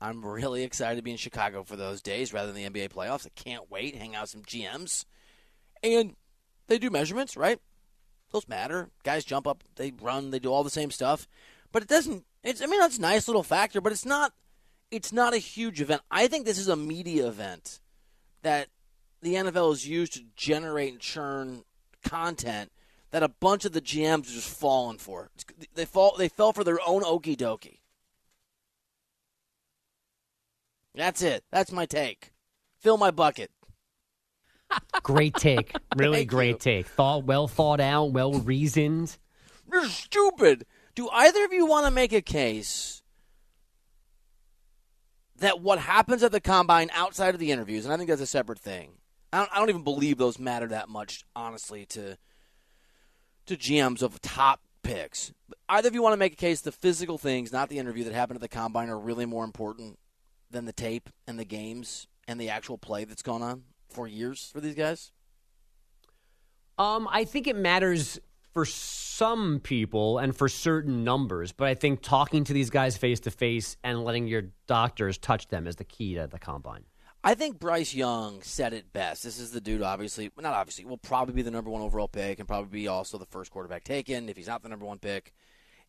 [0.01, 3.27] I'm really excited to be in Chicago for those days rather than the NBA playoffs.
[3.27, 3.97] I can't wait.
[3.97, 5.05] Hang out with some GMs,
[5.83, 6.15] and
[6.67, 7.59] they do measurements, right?
[8.33, 8.91] Those matter.
[9.05, 11.29] Guys jump up, they run, they do all the same stuff,
[11.73, 12.25] but it doesn't.
[12.43, 14.33] It's I mean that's a nice little factor, but it's not.
[14.91, 16.03] It's not a huge event.
[16.11, 17.81] I think this is a media event
[18.43, 18.69] that
[19.21, 21.65] the NFL has used to generate and churn
[22.05, 22.71] content
[23.11, 25.31] that a bunch of the GMs are just falling for.
[25.75, 26.15] They fall.
[26.17, 27.79] They fell for their own okey dokey.
[30.95, 31.45] That's it.
[31.51, 32.33] That's my take.
[32.79, 33.51] Fill my bucket.
[35.03, 35.73] Great take.
[35.97, 36.59] Really Thank great you.
[36.59, 36.87] take.
[36.87, 39.17] Thought well thought out, well reasoned.
[39.71, 40.67] You're stupid.
[40.95, 43.03] Do either of you want to make a case
[45.39, 48.27] that what happens at the combine outside of the interviews, and I think that's a
[48.27, 48.93] separate thing.
[49.33, 52.17] I don't, I don't even believe those matter that much, honestly, to
[53.47, 55.33] to GMs of top picks.
[55.49, 58.05] But either of you want to make a case the physical things, not the interview
[58.05, 59.99] that happened at the combine, are really more important
[60.51, 63.63] than the tape and the games and the actual play that's going on
[63.97, 65.11] for years for these guys?
[66.79, 68.21] Um, I think it matters
[68.53, 73.21] for some people and for certain numbers, but I think talking to these guys face
[73.21, 76.85] to face and letting your doctors touch them is the key to the combine.
[77.25, 79.25] I think Bryce Young said it best.
[79.25, 82.39] This is the dude, obviously, not obviously, will probably be the number one overall pick
[82.39, 85.33] and probably be also the first quarterback taken if he's not the number one pick.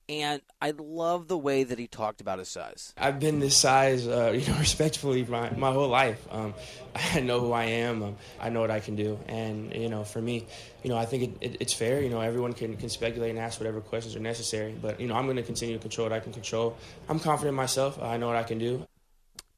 [0.09, 2.93] And I love the way that he talked about his size.
[2.97, 6.25] I've been this size, uh, you know, respectfully my, my whole life.
[6.31, 6.53] Um,
[6.95, 8.01] I know who I am.
[8.01, 9.19] Um, I know what I can do.
[9.27, 10.47] And, you know, for me,
[10.83, 12.01] you know, I think it, it, it's fair.
[12.01, 14.73] You know, everyone can, can speculate and ask whatever questions are necessary.
[14.81, 16.77] But, you know, I'm going to continue to control what I can control.
[17.09, 18.01] I'm confident in myself.
[18.01, 18.87] I know what I can do.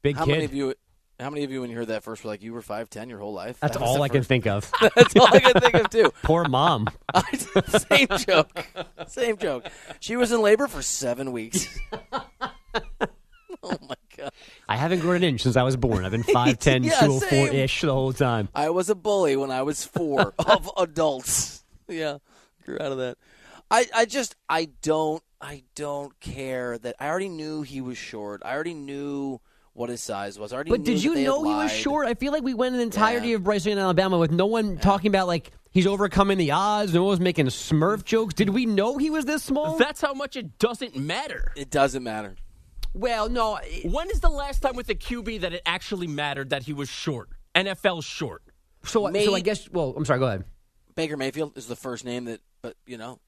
[0.02, 0.32] Big how kid.
[0.32, 0.74] many of you?
[1.20, 3.08] How many of you, when you heard that first, were like, "You were five ten
[3.10, 3.58] your whole life"?
[3.60, 4.70] That's That all I can think of.
[4.80, 6.12] That's all I can think of too.
[6.22, 6.88] Poor mom.
[7.90, 8.66] Same joke.
[9.06, 9.68] Same joke.
[10.00, 11.78] She was in labor for seven weeks.
[13.62, 14.32] oh my god!
[14.68, 16.04] I haven't grown an inch since I was born.
[16.04, 18.48] I've been 5'10", Yeah, 204 ish the whole time.
[18.54, 21.64] I was a bully when I was four of adults.
[21.86, 22.18] Yeah,
[22.64, 23.18] grew out of that.
[23.70, 28.42] I, I just I don't I don't care that I already knew he was short.
[28.44, 29.40] I already knew
[29.80, 30.52] what his size was.
[30.52, 32.06] I already But did you know he was short?
[32.06, 33.36] I feel like we went an entirety Yeah.
[33.36, 36.92] of Bryce Young in Alabama with no one talking about like He's overcoming the odds.
[36.92, 38.34] No one's making Smurf jokes.
[38.34, 39.78] Did we know he was this small?
[39.78, 41.52] That's how much it doesn't matter.
[41.56, 42.34] It doesn't matter.
[42.92, 43.60] well, no.
[43.84, 46.88] When is the last time with the QB that it actually mattered that he was
[46.88, 47.28] short?
[47.54, 48.42] NFL short.
[48.84, 49.70] So, May- so I guess.
[49.70, 50.18] Well, I'm sorry.
[50.18, 50.44] Go ahead.
[50.96, 53.20] Baker Mayfield is the first name that, but you know,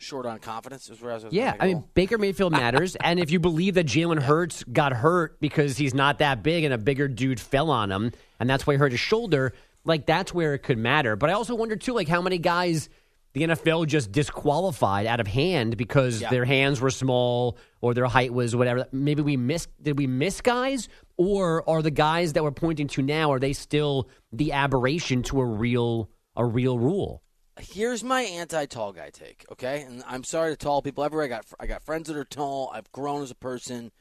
[0.00, 1.26] short on confidence is where I was.
[1.30, 1.88] Yeah, I mean oh.
[1.94, 6.18] Baker Mayfield matters, and if you believe that Jalen Hurts got hurt because he's not
[6.18, 9.00] that big and a bigger dude fell on him, and that's why he hurt his
[9.00, 9.52] shoulder,
[9.84, 11.16] like that's where it could matter.
[11.16, 12.88] But I also wonder too, like how many guys
[13.32, 16.30] the NFL just disqualified out of hand because Yeah.
[16.30, 18.86] their hands were small or their height was whatever.
[18.90, 19.68] Maybe we missed.
[19.80, 23.52] Did we miss guys, or are the guys that we're pointing to now are they
[23.52, 27.22] still the aberration to a real a real rule?
[27.60, 29.82] Here's my anti-tall guy take, okay?
[29.82, 31.26] And I'm sorry to tall people everywhere.
[31.26, 32.70] I got I got friends that are tall.
[32.74, 33.92] I've grown as a person.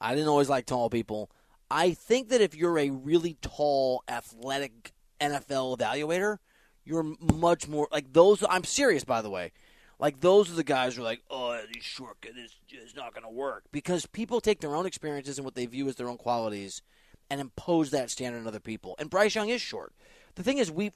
[0.00, 1.30] I didn't always like tall people.
[1.70, 6.38] I think that if you're a really tall, athletic NFL evaluator,
[6.84, 8.42] you're much more like those.
[8.48, 9.52] I'm serious, by the way.
[9.98, 13.24] Like those are the guys who are like, oh, these short this is not going
[13.24, 16.16] to work because people take their own experiences and what they view as their own
[16.16, 16.82] qualities
[17.28, 18.94] and impose that standard on other people.
[18.98, 19.92] And Bryce Young is short.
[20.36, 20.92] The thing is, we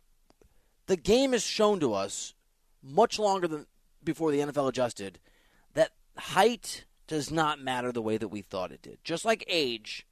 [0.86, 2.34] the game has shown to us
[2.82, 3.66] much longer than
[4.02, 5.18] before the NFL adjusted
[5.74, 8.98] that height does not matter the way that we thought it did.
[9.04, 10.06] Just like age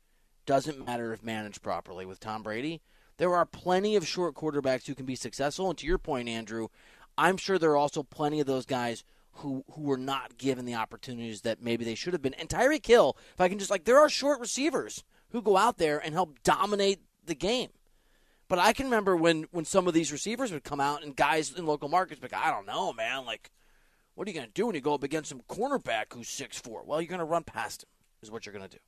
[0.46, 2.80] doesn't matter if managed properly with Tom Brady.
[3.16, 5.68] There are plenty of short quarterbacks who can be successful.
[5.68, 6.68] And to your point, Andrew,
[7.18, 9.04] I'm sure there are also plenty of those guys
[9.34, 12.34] who who were not given the opportunities that maybe they should have been.
[12.34, 15.78] And Tyreek Hill, if I can just like, there are short receivers who go out
[15.78, 17.70] there and help dominate the game.
[18.50, 21.52] But I can remember when when some of these receivers would come out and guys
[21.52, 23.24] in local markets would be like, I don't know, man.
[23.24, 23.52] Like,
[24.16, 26.58] what are you going to do when you go up against some cornerback who's six
[26.58, 26.82] four?
[26.84, 27.88] Well, you're going to run past him.
[28.22, 28.82] Is what you're going to do.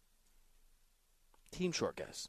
[1.52, 2.28] Team short guys.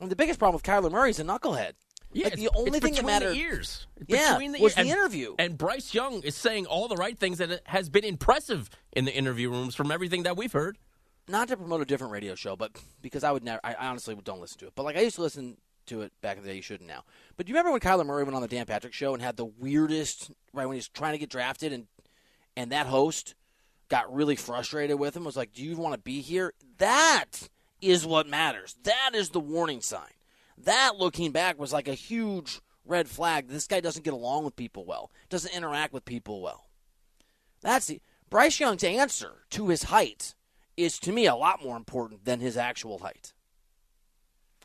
[0.00, 1.72] And the biggest problem with Kyler Murray is a knucklehead.
[2.12, 3.34] Yeah, like the only thing that between mattered.
[3.34, 3.86] The ears.
[4.06, 5.34] Yeah, between the was the And- interview.
[5.38, 9.14] And Bryce Young is saying all the right things that has been impressive in the
[9.14, 10.76] interview rooms from everything that we've heard.
[11.30, 14.40] Not to promote a different radio show, but because I would never, I honestly don't
[14.40, 14.72] listen to it.
[14.74, 16.56] But like I used to listen to it back in the day.
[16.56, 17.04] You shouldn't now.
[17.36, 19.36] But do you remember when Kyler Murray went on the Dan Patrick Show and had
[19.36, 21.86] the weirdest right when he was trying to get drafted and
[22.56, 23.34] and that host
[23.88, 25.24] got really frustrated with him.
[25.24, 27.48] Was like, "Do you want to be here?" That
[27.80, 28.76] is what matters.
[28.82, 30.12] That is the warning sign.
[30.58, 33.48] That looking back was like a huge red flag.
[33.48, 35.10] This guy doesn't get along with people well.
[35.28, 36.66] Doesn't interact with people well.
[37.62, 40.34] That's the Bryce Young's answer to his height
[40.80, 43.32] is to me a lot more important than his actual height.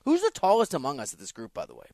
[0.06, 1.88] Who's the tallest among us at this group, by the way?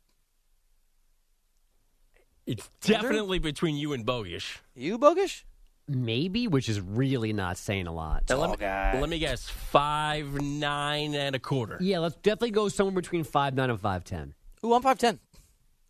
[2.45, 3.01] It's Andrew?
[3.09, 4.57] definitely between you and Bogish.
[4.75, 5.43] You, Bogish?
[5.87, 8.23] Maybe, which is really not saying a lot.
[8.29, 8.99] Now, let, Tall me, guy.
[8.99, 11.77] let me guess, five nine and a quarter.
[11.79, 14.33] Yeah, let's definitely go somewhere between five nine and five ten.
[14.63, 15.17] Ooh, I'm 5'10.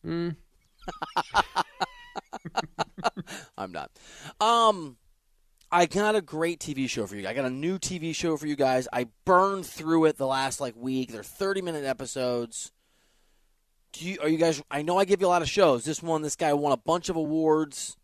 [0.03, 0.29] Hmm.
[3.57, 3.91] I'm not.
[4.39, 4.97] Um,
[5.71, 7.27] I got a great TV show for you.
[7.27, 8.87] I got a new TV show for you guys.
[8.91, 11.11] I burned through it the last like week.
[11.11, 12.71] They're 30 minute episodes.
[13.93, 14.61] Do you, are you guys?
[14.69, 15.85] I know I give you a lot of shows.
[15.85, 17.97] This one, this guy won a bunch of awards.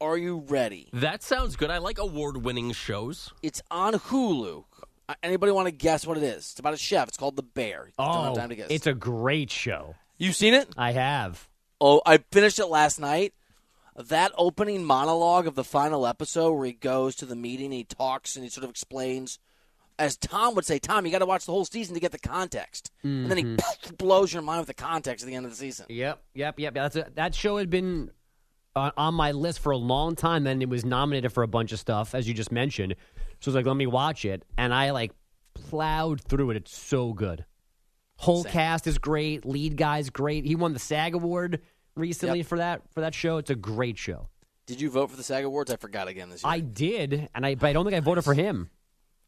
[0.00, 0.88] Are you ready?
[0.92, 1.70] That sounds good.
[1.70, 3.32] I like award winning shows.
[3.42, 4.64] It's on Hulu.
[5.08, 6.38] Uh, Anybody want to guess what it is?
[6.38, 7.06] It's about a chef.
[7.08, 7.90] It's called The Bear.
[7.98, 8.66] Don't time to guess.
[8.68, 9.94] Oh, it's a great show.
[10.18, 10.68] you seen it?
[10.76, 11.48] I have.
[11.80, 13.32] Oh, I finished it last night.
[13.96, 18.36] That opening monologue of the final episode where he goes to the meeting, he talks
[18.36, 19.38] and he sort of explains,
[19.98, 22.18] as Tom would say, Tom, you got to watch the whole season to get the
[22.18, 23.56] context, and then he
[23.98, 25.86] blows your mind with the context at the end of the season.
[25.90, 26.74] Yep, yep, yep.
[26.74, 28.10] That's a, that show had been
[28.74, 31.72] uh, on my list for a long time, and it was nominated for a bunch
[31.72, 32.94] of stuff, as you just mentioned.
[33.40, 35.12] So I was like, let me watch it, and I like
[35.54, 36.56] plowed through it.
[36.56, 37.44] It's so good.
[38.16, 38.52] Whole Same.
[38.52, 39.44] cast is great.
[39.44, 40.44] Lead guy's great.
[40.44, 41.60] He won the SAG award
[41.94, 42.46] recently Yep.
[42.46, 43.38] for that for that show.
[43.38, 44.28] It's a great show.
[44.66, 45.70] Did you vote for the SAG Awards?
[45.70, 46.52] I forgot again this year.
[46.52, 48.70] I did, and I but I don't think I voted for him.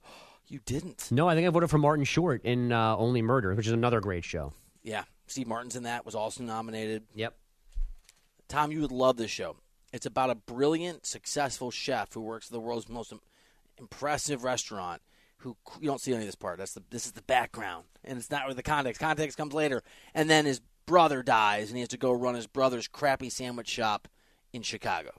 [0.48, 1.10] you didn't.
[1.10, 4.00] No, I think I voted for Martin Short in uh, Only Murder, which is another
[4.00, 4.52] great show.
[4.82, 6.04] Yeah, Steve Martin's in that.
[6.06, 7.04] Was also nominated.
[7.14, 7.34] Yep.
[8.48, 9.56] Tom, you would love this show.
[9.92, 13.12] It's about a brilliant, successful chef who works at the world's most
[13.78, 15.00] impressive restaurant.
[15.38, 16.58] Who you don't see any of this part.
[16.58, 19.00] That's the this is the background, and it's not with the context.
[19.00, 19.82] Context comes later,
[20.14, 23.68] and then his brother dies, and he has to go run his brother's crappy sandwich
[23.68, 24.08] shop
[24.52, 25.10] in Chicago.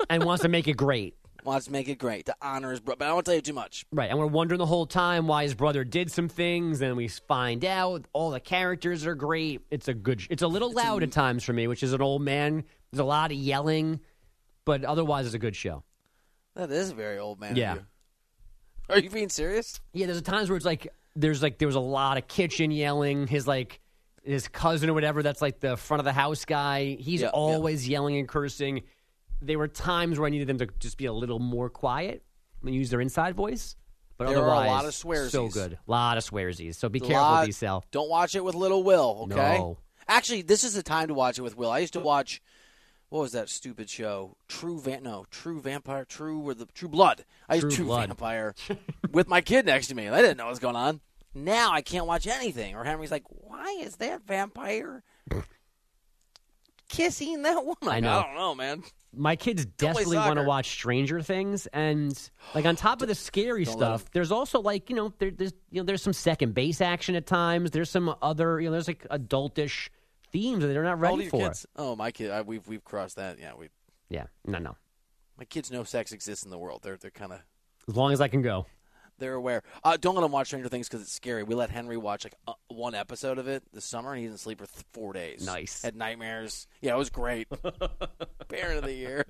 [0.10, 1.14] and wants to make it great.
[1.44, 3.52] Wants to make it great to honor his brother, but I won't tell you too
[3.52, 3.86] much.
[3.92, 6.82] Right, and we're wondering the whole time why his brother did some things.
[6.82, 9.62] And we find out all the characters are great.
[9.70, 10.22] It's a good.
[10.30, 12.64] It's a little loud at times for me, which is an old man.
[12.90, 14.00] There's a lot of yelling,
[14.64, 15.84] but otherwise it's a good show.
[16.54, 17.54] That is a very old man.
[17.56, 17.78] Yeah.
[18.90, 19.80] Are you being serious?
[19.92, 20.88] Yeah, there's a times where it's like
[21.18, 23.26] there's like there was a lot of kitchen yelling.
[23.26, 23.80] His like
[24.22, 26.96] his cousin or whatever that's like the front of the house guy.
[26.98, 27.30] He's Yeah, yeah.
[27.32, 28.82] always yelling and cursing.
[29.40, 32.22] There were times where I needed them to just be a little more quiet
[32.64, 33.76] and use their inside voice.
[34.16, 35.30] But There are a lot of swearsies.
[35.30, 35.74] So good.
[35.86, 36.74] A lot of swearsies.
[36.74, 37.84] So be A careful, lot- D-Cell.
[37.92, 39.58] Don't watch it with little Will, okay?
[39.58, 39.78] No.
[40.08, 41.70] Actually, this is the time to watch it with Will.
[41.70, 42.42] I used to watch
[43.08, 44.36] what was that stupid show?
[44.48, 47.24] True Van no, True Vampire, True or the True Blood.
[47.48, 48.08] I used True True Blood.
[48.08, 48.54] Vampire
[49.12, 50.08] with my kid next to me.
[50.08, 51.00] I didn't know what was going on.
[51.34, 52.74] Now I can't watch anything.
[52.74, 55.02] Or Henry's like, "Why is that vampire
[56.88, 58.18] kissing that woman?" I know.
[58.18, 58.82] I don't know, man.
[59.14, 62.18] My kids desperately want to watch Stranger Things, and
[62.54, 65.80] like on top of the scary stuff, there's also like you know there, there's you
[65.80, 67.70] know there's some second base action at times.
[67.70, 69.88] There's some other you know there's like adultish
[70.32, 71.40] themes that they're not ready for.
[71.48, 71.66] kids?
[71.76, 72.30] Oh, my kid.
[72.30, 73.38] I, we've we've crossed that.
[73.38, 73.68] Yeah, we.
[74.08, 74.76] Yeah, no, no.
[75.38, 76.80] My kids know sex exists in the world.
[76.82, 77.40] They're they're kind of
[77.88, 78.66] As long as I can go.
[79.18, 79.62] they're aware.
[79.84, 81.42] Uh, don't let them watch Stranger Things because it's scary.
[81.42, 84.40] We let Henry watch like uh, one episode of it this summer, and he didn't
[84.40, 85.44] sleep for th- four days.
[85.46, 85.82] Nice.
[85.82, 86.66] Had nightmares.
[86.80, 87.48] Yeah, it was great.
[88.48, 89.24] Parent of the year.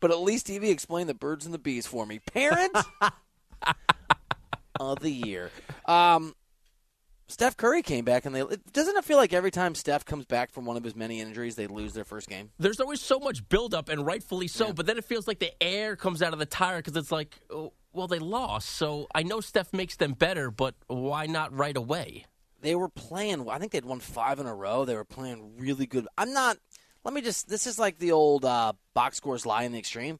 [0.00, 2.18] but at least TV explained the birds and the bees for me.
[2.18, 2.76] Parent
[4.80, 5.50] of the year.
[5.86, 6.34] Um,
[7.28, 10.52] Steph Curry came back, and they doesn't it feel like every time Steph comes back
[10.52, 12.50] from one of his many injuries, they lose their first game?
[12.58, 14.72] There's always so much buildup, and rightfully so.
[14.72, 17.40] But then it feels like the air comes out of the tire because it's like,
[17.50, 18.68] oh, well, they lost.
[18.68, 22.26] So I know Steph makes them better, but why not right away?
[22.66, 23.48] they were playing.
[23.48, 24.84] I think they'd won five in a row.
[24.84, 26.08] They were playing really good.
[26.18, 26.58] I'm not.
[27.04, 27.48] Let me just.
[27.48, 30.18] This is like the old uh, box scores lie in the extreme.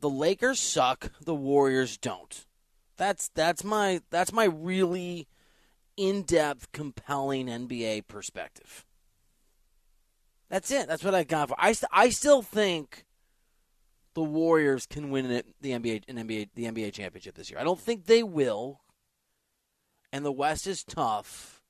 [0.00, 1.10] The Lakers suck.
[1.22, 2.44] The Warriors don't.
[2.96, 5.28] That's that's my that's my really
[5.98, 8.86] in depth, compelling NBA perspective.
[10.48, 10.86] That's it.
[10.88, 11.56] That's what I got for.
[11.58, 13.04] I st- I still think
[14.14, 15.28] the Warriors can win
[15.60, 17.60] the NBA an NBA the NBA championship this year.
[17.60, 18.80] I don't think they will.
[20.10, 21.60] And the West is tough.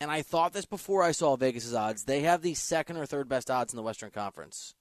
[0.00, 2.04] And I thought this before I saw Vegas's odds.
[2.04, 4.74] They have the second or third best odds in the Western Conference.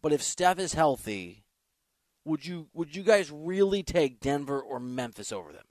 [0.00, 1.44] But if Steph is healthy,
[2.24, 5.66] would you would you guys really take Denver or Memphis over them?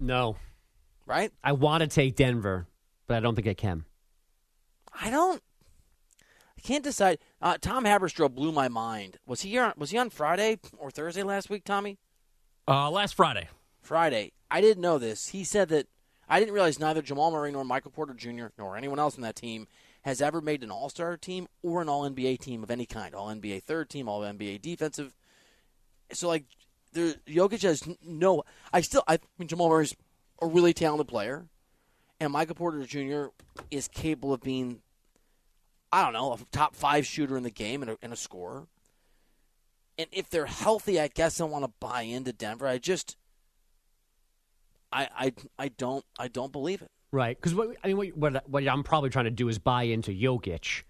[0.00, 0.36] No,
[1.06, 1.32] Right?
[1.42, 2.66] I want to take Denver,
[3.06, 3.84] but I don't think I can.
[4.98, 5.42] I don't.
[6.56, 7.18] I can't decide.
[7.42, 9.18] Uh, Tom Haberstroh blew my mind.
[9.26, 9.74] Was he here?
[9.76, 11.98] Was he on Friday or Thursday last week, Tommy?
[12.66, 13.48] Uh, last Friday.
[13.82, 14.32] Friday.
[14.50, 15.28] I didn't know this.
[15.28, 15.88] He said that
[16.26, 18.46] I didn't realize neither Jamal Murray nor Michael Porter Jr.
[18.56, 19.66] nor anyone else on that team
[20.02, 23.14] has ever made an All Star team or an All NBA team of any kind.
[23.14, 25.14] All NBA third team, All NBA defensive.
[26.12, 26.44] So like,
[26.94, 28.44] there, Jokic has no.
[28.72, 29.02] I still.
[29.06, 29.94] I mean, Jamal Murray's
[30.40, 31.46] a really talented player,
[32.20, 33.26] and Michael Porter Jr.
[33.70, 34.80] is capable of being.
[35.92, 38.66] I don't know, a top five shooter in the game and a, and a scorer.
[39.96, 42.66] And if they're healthy, I guess I want to buy into Denver.
[42.66, 43.16] I just,
[44.90, 46.90] I, I, I don't, I don't believe it.
[47.12, 47.36] Right?
[47.36, 50.10] Because what I mean, what, what what I'm probably trying to do is buy into
[50.10, 50.82] Jokic,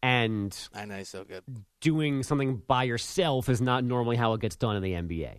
[0.00, 1.42] and I know he's so good.
[1.80, 5.38] doing something by yourself is not normally how it gets done in the NBA.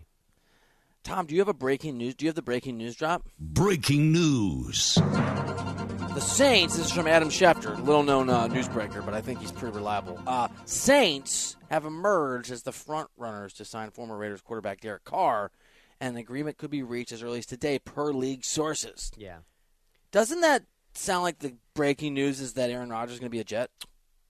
[1.03, 2.15] Tom, do you have a breaking news?
[2.15, 3.27] Do you have the breaking news drop?
[3.37, 4.95] Breaking news.
[4.95, 6.77] The Saints.
[6.77, 10.17] This is from Adam Schefter, little known uh, newsbreaker, but I think he's pretty reliable.
[10.25, 15.51] Uh, Saints have emerged as the front runners to sign former Raiders quarterback Derek Carr,
[15.99, 19.11] and an agreement could be reached as early as today, per league sources.
[19.17, 19.39] Yeah.
[20.11, 20.63] Doesn't that
[20.93, 23.71] sound like the breaking news is that Aaron Rodgers is going to be a Jet?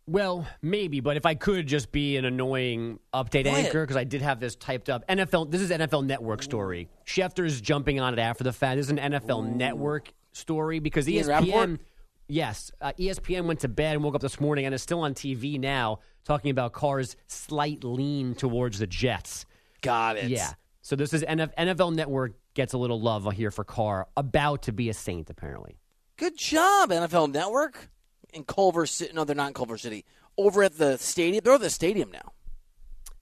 [0.05, 4.21] Well, maybe, but if I could just be an annoying update anchor, because I did
[4.21, 5.07] have this typed up.
[5.07, 6.89] NFL, this is NFL Network story.
[7.05, 8.77] Schefter's jumping on it after the fact.
[8.77, 11.79] This is an NFL Network story because ESPN.
[12.27, 15.13] Yes, uh, ESPN went to bed and woke up this morning and is still on
[15.13, 19.45] TV now, talking about Carr's slight lean towards the Jets.
[19.81, 20.29] Got it.
[20.29, 20.53] Yeah.
[20.81, 24.73] So this is NF- NFL Network gets a little love here for Carr, about to
[24.73, 25.77] be a Saint apparently.
[26.17, 27.89] Good job, NFL Network.
[28.33, 29.13] In Culver City.
[29.13, 30.05] No, they're not in Culver City.
[30.37, 31.41] Over at the stadium.
[31.43, 32.33] They're at the stadium now.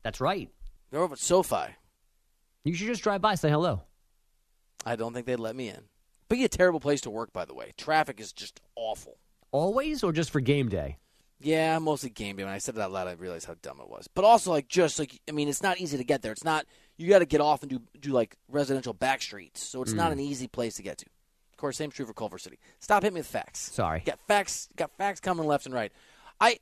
[0.04, 0.50] That's right.
[0.90, 1.76] They're over at SoFi.
[2.64, 3.84] You should just drive by, say hello.
[4.86, 5.84] I don't think they'd let me in.
[6.30, 7.74] Be a terrible place to work, by the way.
[7.78, 9.18] Traffic is just awful.
[9.52, 10.98] Always or just for game day?
[11.42, 12.44] Yeah, mostly game day.
[12.44, 14.08] When I said it out loud, I realized how dumb it was.
[14.08, 16.32] But also, like, just like I mean, it's not easy to get there.
[16.32, 16.66] It's not.
[16.98, 20.10] You got to get off and do do like residential back streets, so it's not
[20.10, 20.14] mm.
[20.14, 21.06] an easy place to get to.
[21.62, 22.58] Course, same true for Culver City.
[22.80, 23.60] Stop hitting me with facts.
[23.72, 24.00] Sorry.
[24.04, 24.68] got facts.
[24.76, 25.92] Got facts coming left and right.
[26.40, 26.58] I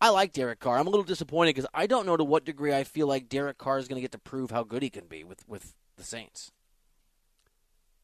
[0.00, 0.78] I like Derek Carr.
[0.78, 3.58] I'm a little disappointed because I don't know to what degree I feel like Derek
[3.58, 6.04] Carr is going to get to prove how good he can be with with the
[6.04, 6.52] Saints.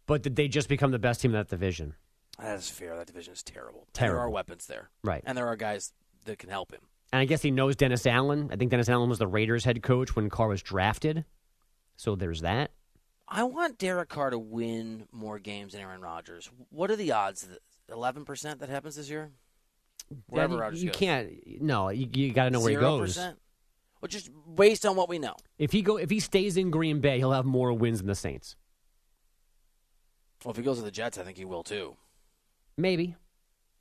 [0.06, 1.94] But did they just become the best team in that division?
[2.40, 2.96] That is fair.
[2.96, 3.86] That division is terrible.
[3.92, 4.16] Terrible.
[4.16, 5.22] There are weapons there, Right.
[5.24, 5.92] and there are guys
[6.24, 6.80] that can help him.
[7.12, 8.48] And I guess he knows Dennis Allen.
[8.52, 11.24] I think Dennis Allen was the Raiders head coach when Carr was drafted.
[11.96, 12.70] So there's that.
[13.30, 16.50] I want Derek Carr to win more games than Aaron Rodgers.
[16.70, 17.46] What are the odds?
[17.90, 19.30] Eleven percent that happens this year.
[20.28, 20.98] Wherever That- Rodgers you goes.
[20.98, 21.62] can't.
[21.62, 23.16] No, you, you got to know where he goes.
[23.18, 25.34] Well, just based on what we know.
[25.58, 28.14] If he go, if he stays in Green Bay, he'll have more wins than the
[28.14, 28.56] Saints.
[30.44, 31.96] Well, if he goes to the Jets, I think he will too.
[32.76, 33.16] Maybe.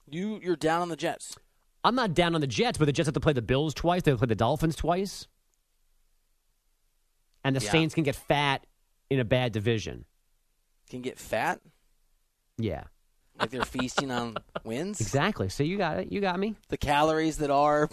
[0.10, 1.36] You you're down on the Jets.
[1.84, 4.02] I'm not down on the Jets, but the Jets have to play the Bills twice.
[4.04, 5.28] They have to play the Dolphins twice,
[7.44, 7.72] and the Yeah.
[7.72, 8.66] Saints can get fat
[9.10, 10.06] in a bad division.
[10.90, 11.60] Can get fat
[12.58, 12.84] Yeah,
[13.40, 15.02] like they're feasting on wins.
[15.02, 15.50] exactly.
[15.50, 16.12] So you got it.
[16.12, 16.56] You got me.
[16.70, 17.90] The calories that are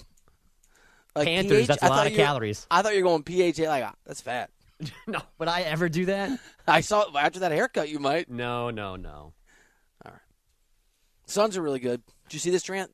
[1.16, 2.66] like Panthers, PH that's a I lot of calories.
[2.70, 4.50] I thought you were going PHA like ah, that's fat.
[5.06, 6.38] no, would I ever do that?
[6.66, 8.30] I saw after that haircut you might.
[8.30, 9.32] No, no, no.
[10.04, 10.20] All right.
[11.26, 12.02] Suns are really good.
[12.28, 12.90] Did you see this, Durant?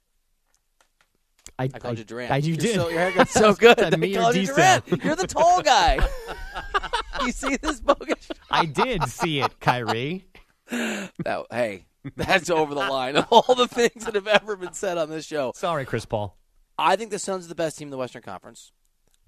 [1.59, 2.31] I, I called you Durant.
[2.31, 2.75] I, you You're did.
[2.75, 3.79] So, your haircut's so good.
[3.81, 5.05] I called you Durant.
[5.05, 5.99] You're the tall guy.
[7.27, 8.29] you see this bogus?
[8.51, 10.27] I did see it, Kyrie.
[10.71, 14.99] That, hey, that's over the line of all the things that have ever been said
[14.99, 15.53] on this show.
[15.55, 16.37] Sorry, Chris Paul.
[16.79, 18.73] I think the Suns are the best team in the Western Conference.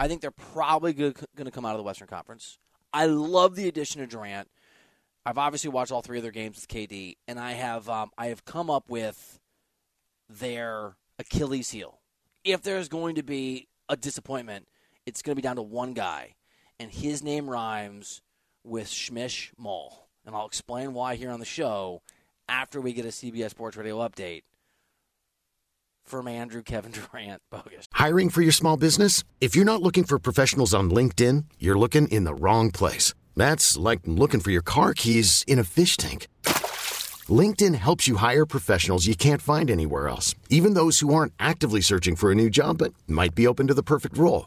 [0.00, 2.58] I think they're probably going to come out of the Western Conference.
[2.92, 4.48] I love the addition of Durant.
[5.24, 8.26] I've obviously watched all three of their games with KD, and I have um, I
[8.26, 9.38] have come up with
[10.28, 12.00] their Achilles heel.
[12.44, 14.66] If there's going to be a disappointment,
[15.06, 16.34] it's going to be down to one guy,
[16.82, 18.22] and his name rhymes
[18.64, 22.02] with Schmish Mall, and I'll explain why here on the show
[22.48, 24.42] after we get a CBS Sports Radio update
[26.04, 27.86] from Andrew Kevin Durant bogus.
[27.92, 29.22] Hiring for your small business?
[29.40, 33.14] If you're not looking for professionals on LinkedIn, you're looking in the wrong place.
[33.36, 36.26] That's like looking for your car keys in a fish tank.
[37.30, 41.80] LinkedIn helps you hire professionals you can't find anywhere else, even those who aren't actively
[41.80, 44.46] searching for a new job but might be open to the perfect role.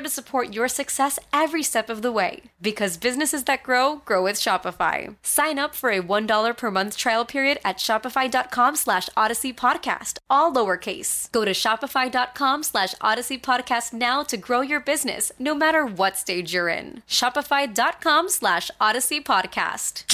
[0.00, 2.42] to support your success every step of the way.
[2.60, 5.16] Because businesses that grow, grow with Shopify.
[5.22, 10.52] Sign up for a $1 per month trial period at shopify.com slash odyssey podcast, all
[10.52, 11.30] lowercase.
[11.32, 16.52] Go to shopify.com slash odyssey podcast now to grow your business, no matter what stage
[16.52, 17.02] you're in.
[17.08, 20.04] Shopify.com slash odyssey podcast.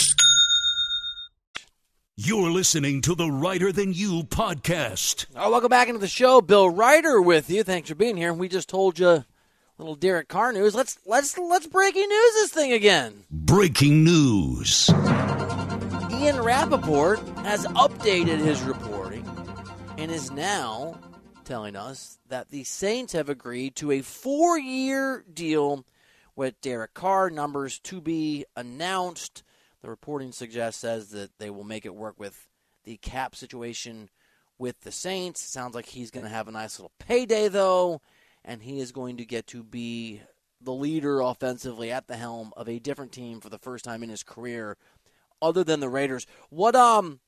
[2.17, 5.27] You're listening to the Reiter Than You podcast.
[5.35, 6.41] All right, welcome back into the show.
[6.41, 7.65] Bill Reiter with you.
[7.65, 8.33] Thanks for being here.
[8.33, 9.27] We just told you a
[9.79, 10.75] little Derek Carr news.
[10.75, 13.25] Let's let's let's breaking news this thing again.
[13.31, 14.91] Breaking news.
[16.11, 19.27] Ian Rapoport has updated his reporting
[19.99, 20.99] and is now
[21.45, 25.85] telling us that the Saints have agreed to a four-year deal
[26.35, 27.29] with Derek Carr.
[27.29, 29.43] Numbers to be announced.
[29.83, 32.47] The reporting suggests says that they will make it work with
[32.85, 34.09] the cap situation
[34.57, 35.43] with the Saints.
[35.43, 38.01] Sounds like he's going to have a nice little payday though,
[38.45, 40.21] and he is going to get to be
[40.61, 44.09] the leader offensively at the helm of a different team for the first time in
[44.09, 44.77] his career,
[45.43, 46.27] other than the Raiders.
[46.51, 47.21] What um,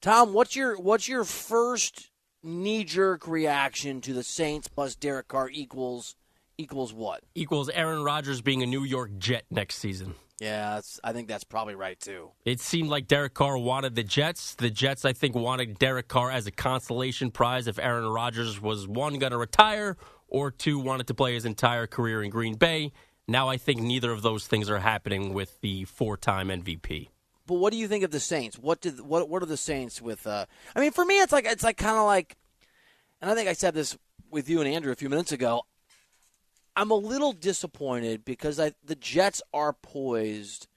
[0.00, 0.32] Tom?
[0.32, 2.10] What's your what's your first
[2.42, 6.16] knee jerk reaction to the Saints plus Derek Carr equals
[6.56, 7.22] equals what?
[7.34, 10.14] Equals Aaron Rodgers being a New York Jet next season.
[10.40, 12.30] Yeah, that's, I think that's probably right too.
[12.44, 14.54] It seemed like Derek Carr wanted the Jets.
[14.54, 18.86] The Jets, I think, wanted Derek Carr as a consolation prize if Aaron Rodgers was
[18.86, 19.96] one going to retire
[20.28, 22.92] or two wanted to play his entire career in Green Bay.
[23.26, 27.08] Now I think neither of those things are happening with the four-time MVP.
[27.46, 28.58] But what do you think of the Saints?
[28.58, 30.26] What did what what are the Saints with?
[30.26, 32.36] Uh, I mean, for me, it's like it's like kind of like,
[33.20, 33.96] and I think I said this
[34.30, 35.62] with you and Andrew a few minutes ago.
[36.76, 40.68] I'm a little disappointed because I, the Jets are poised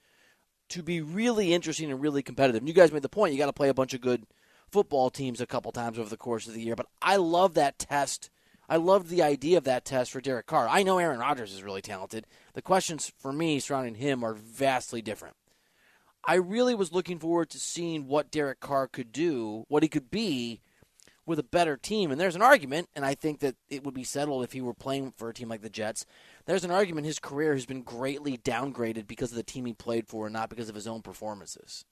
[0.69, 2.61] to be really interesting and really competitive.
[2.61, 4.25] And you guys made the point you got to play a bunch of good
[4.71, 6.75] football teams a couple times over the course of the year.
[6.75, 8.29] But I love that test.
[8.71, 10.65] I loved the idea of that test for Derek Carr.
[10.69, 12.25] I know Aaron Rodgers is really talented.
[12.53, 15.35] The questions for me surrounding him are vastly different.
[16.23, 20.09] I really was looking forward to seeing what Derek Carr could do, what he could
[20.09, 20.61] be
[21.25, 22.11] with a better team.
[22.11, 24.73] And there's an argument, and I think that it would be settled if he were
[24.73, 26.05] playing for a team like the Jets.
[26.45, 30.07] There's an argument his career has been greatly downgraded because of the team he played
[30.07, 31.83] for and not because of his own performances.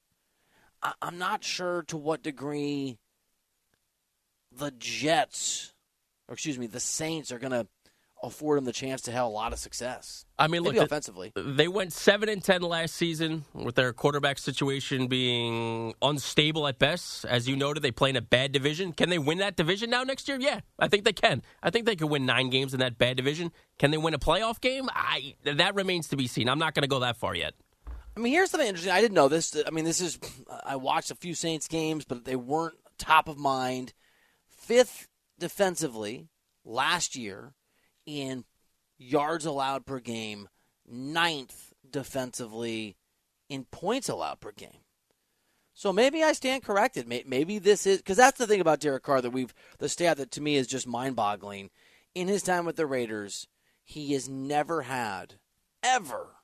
[0.81, 2.99] I- I'm not sure to what degree
[4.49, 5.73] the Jets,
[6.29, 7.67] or excuse me, the Saints are going to
[8.21, 10.25] afford him the chance to have a lot of success.
[10.37, 11.31] I mean, Maybe look, offensively.
[11.35, 17.25] They went seven and ten last season with their quarterback situation being unstable at best.
[17.25, 18.93] As you noted, they play in a bad division.
[18.93, 20.37] Can they win that division now next year?
[20.39, 21.41] Yeah, I think they can.
[21.63, 23.51] I think they could win nine games in that bad division.
[23.77, 24.89] Can they win a playoff game?
[24.93, 26.49] I that remains to be seen.
[26.49, 27.53] I'm not going to go that far yet.
[28.17, 28.91] I mean, here's something interesting.
[28.91, 29.55] I didn't know this.
[29.65, 30.19] I mean, this is
[30.65, 33.93] I watched a few Saints games, but they weren't top of mind.
[34.57, 35.07] Fifth
[35.39, 36.29] defensively
[36.63, 37.53] last year
[38.05, 38.45] in
[38.97, 40.49] yards allowed per game,
[40.87, 42.97] ninth defensively
[43.49, 44.81] in points allowed per game.
[45.73, 47.07] So maybe I stand corrected.
[47.07, 50.31] Maybe this is because that's the thing about Derek Carr that we've the stat that
[50.31, 51.69] to me is just mind-boggling.
[52.13, 53.47] In his time with the Raiders,
[53.83, 55.35] he has never had
[55.81, 56.35] ever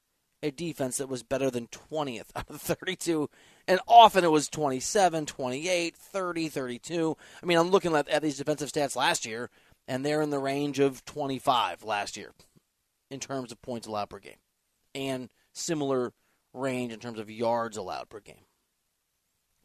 [0.41, 3.29] a defense that was better than 20th out of 32
[3.67, 8.37] and often it was 27 28 30 32 i mean i'm looking at, at these
[8.37, 9.49] defensive stats last year
[9.87, 12.31] and they're in the range of 25 last year
[13.11, 14.37] in terms of points allowed per game
[14.93, 16.13] and similar
[16.53, 18.45] range in terms of yards allowed per game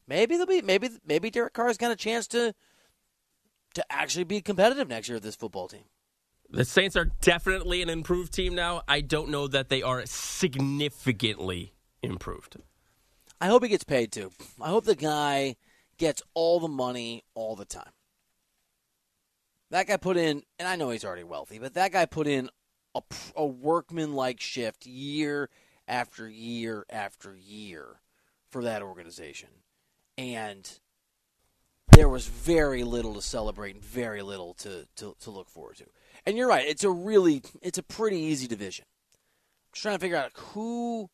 [0.06, 2.54] maybe they'll be maybe maybe Derek Carr's got a chance to
[3.74, 5.84] to actually be competitive next year with this football team
[6.50, 8.82] The Saints are definitely an improved team now.
[8.88, 12.56] I don't know that they are significantly improved.
[13.40, 14.30] I hope he gets paid too.
[14.60, 15.56] I hope the guy
[15.96, 17.92] gets all the money all the time.
[19.70, 22.50] That guy put in, and I know he's already wealthy, but that guy put in
[22.94, 23.02] a,
[23.36, 25.48] a workman like shift year
[25.86, 28.00] after year after year
[28.50, 29.48] for that organization.
[30.18, 30.70] And
[31.92, 35.86] there was very little to celebrate and very little to, to, to look forward to.
[36.26, 38.84] And you're right, it's a really it's a pretty easy division.
[39.14, 41.08] I'm just trying to figure out who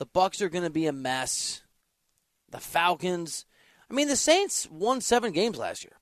[0.00, 1.60] the Bucks are going to be a mess.
[2.48, 3.44] The Falcons.
[3.90, 5.98] I mean, the Saints won seven games last year.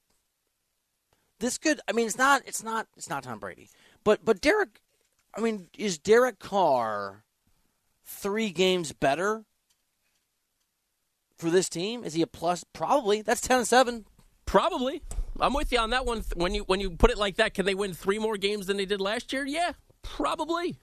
[1.40, 1.80] This could.
[1.88, 2.42] I mean, it's not.
[2.46, 2.86] It's not.
[2.96, 3.68] It's not Tom Brady.
[4.04, 4.80] But but Derek.
[5.34, 7.24] I mean, is Derek Carr
[8.04, 9.44] three games better
[11.36, 12.04] for this team?
[12.04, 12.64] Is he a plus?
[12.72, 13.20] Probably.
[13.20, 14.04] That's ten and seven.
[14.46, 15.02] Probably.
[15.40, 16.22] I'm with you on that one.
[16.36, 18.76] When you when you put it like that, can they win three more games than
[18.76, 19.44] they did last year?
[19.44, 19.72] Yeah,
[20.02, 20.78] probably.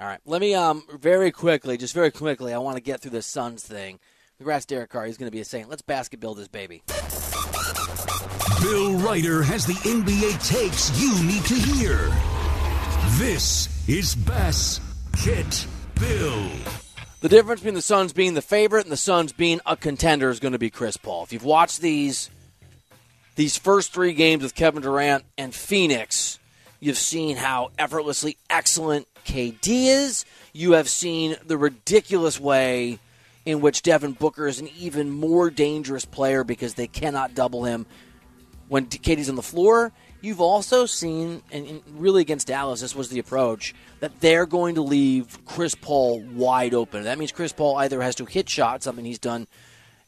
[0.00, 0.20] All right.
[0.24, 3.62] Let me um very quickly, just very quickly, I want to get through the Suns
[3.62, 4.00] thing.
[4.38, 5.06] Congrats, Derek Carr.
[5.06, 5.68] He's going to be a Saint.
[5.68, 6.82] Let's basket build this baby.
[8.60, 12.10] Bill Reiter has the NBA takes you need to hear.
[13.18, 14.80] This is Bass
[15.24, 15.66] Get
[16.00, 16.48] Bill.
[17.20, 20.40] The difference between the Suns being the favorite and the Suns being a contender is
[20.40, 21.22] going to be Chris Paul.
[21.22, 22.30] If you've watched these
[23.36, 26.38] these first three games with Kevin Durant and Phoenix,
[26.80, 30.24] you've seen how effortlessly excellent KD is.
[30.52, 32.98] You have seen the ridiculous way
[33.44, 37.86] in which Devin Booker is an even more dangerous player because they cannot double him
[38.68, 39.92] when KD's on the floor.
[40.20, 44.82] You've also seen, and really against Dallas, this was the approach, that they're going to
[44.82, 47.04] leave Chris Paul wide open.
[47.04, 49.46] That means Chris Paul either has to hit shots, something he's done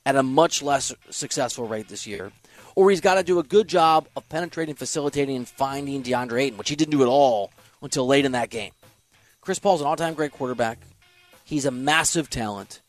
[0.07, 2.33] at a much less successful rate this year,
[2.75, 6.59] or he's got to do a good job of penetrating, facilitating, and finding DeAndre Ayton,
[6.59, 7.51] which he didn't do at all
[7.83, 8.71] until late in that game.
[9.47, 10.81] Chris Paul's an all time great quarterback.
[11.45, 12.83] He's a massive talent.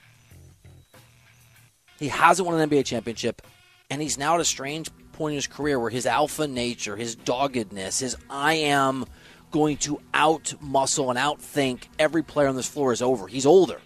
[2.00, 3.44] He hasn't won an NBA championship,
[3.92, 7.14] and he's now at a strange point in his career where his alpha nature, his
[7.14, 9.06] doggedness, his I am
[9.52, 13.28] going to out muscle and outthink every player on this floor is over.
[13.28, 13.80] He's older,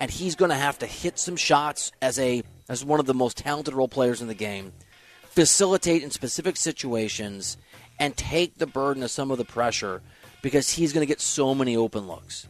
[0.00, 3.12] and he's going to have to hit some shots as a as one of the
[3.12, 4.72] most talented role players in the game,
[5.24, 7.58] facilitate in specific situations,
[8.00, 10.00] and take the burden of some of the pressure
[10.44, 12.46] because he's going to get so many open looks.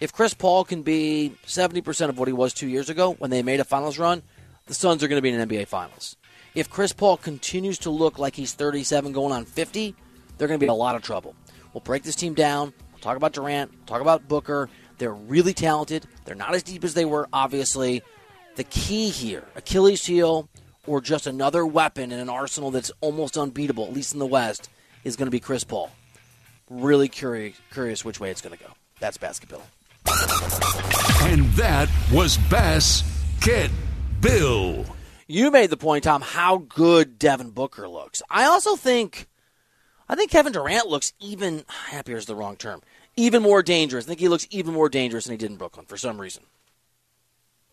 [0.00, 3.44] If Chris Paul can be 70% of what he was two years ago when they
[3.44, 4.22] made a finals run,
[4.66, 6.16] the Suns are going to be in an NBA Finals.
[6.56, 9.94] If Chris Paul continues to look like he's 37 going on 50,
[10.36, 11.36] they're going to be in a lot of trouble.
[11.72, 12.72] We'll break this team down.
[12.90, 14.68] We'll talk about Durant, we'll talk about Booker.
[14.98, 16.06] They're really talented.
[16.24, 18.02] They're not as deep as they were, obviously.
[18.56, 20.48] The key here, Achilles heel
[20.88, 24.68] or just another weapon in an arsenal that's almost unbeatable, at least in the West,
[25.04, 25.92] is going to be Chris Paul.
[26.70, 28.70] Really curious, curious which way it's going to go.
[29.00, 29.62] That's basketball.
[31.22, 33.02] And that was Bass
[33.40, 33.70] Get
[34.20, 34.84] Bill.
[35.26, 38.22] You made the point, Tom, how good Devin Booker looks.
[38.30, 39.26] I also think,
[40.08, 42.82] I think Kevin Durant looks even happier is the wrong term,
[43.16, 44.06] even more dangerous.
[44.06, 46.44] I think he looks even more dangerous than he did in Brooklyn for some reason.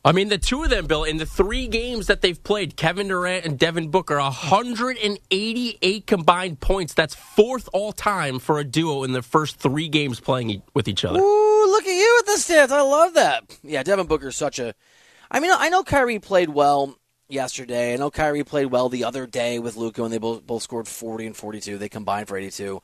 [0.06, 3.08] I mean, the two of them, Bill, in the three games that they've played, Kevin
[3.08, 6.94] Durant and Devin Booker, 188 combined points.
[6.94, 11.04] That's fourth all time for a duo in the first three games playing with each
[11.06, 11.20] other.
[11.20, 12.70] Ooh, look at you with the stats.
[12.70, 13.58] I love that.
[13.64, 14.76] Yeah, Devin Booker's such a.
[15.32, 17.96] I mean, I know Kyrie played well yesterday.
[17.96, 20.88] I know Kyrie played well the other day with Luka, and they both both scored
[20.88, 21.80] 40 and 42.
[21.80, 22.80] They combined for 82.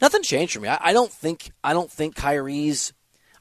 [0.00, 0.68] Nothing changed for me.
[0.68, 2.92] I, I don't think I don't think Kyrie's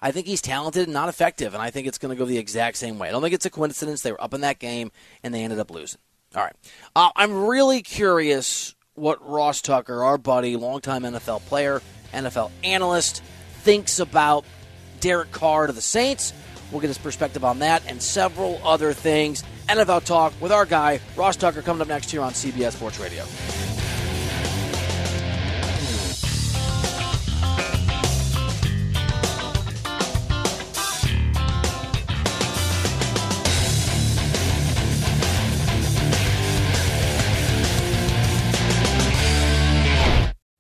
[0.04, 2.38] I think he's talented and not effective, and I think it's going to go the
[2.38, 3.08] exact same way.
[3.08, 4.92] I don't think it's a coincidence they were up in that game
[5.24, 6.02] and they ended up losing.
[6.36, 6.56] All right.
[6.94, 11.82] Uh, I'm really curious what Ross Tucker, our buddy, longtime NFL player,
[12.14, 13.24] NFL analyst,
[13.62, 14.44] thinks about
[15.00, 16.34] Derek Carr to the Saints.
[16.70, 19.44] We'll get his perspective on that and several other things.
[19.70, 23.24] NFL talk with our guy, Ross Tucker, coming up next here on CBS Sports Radio.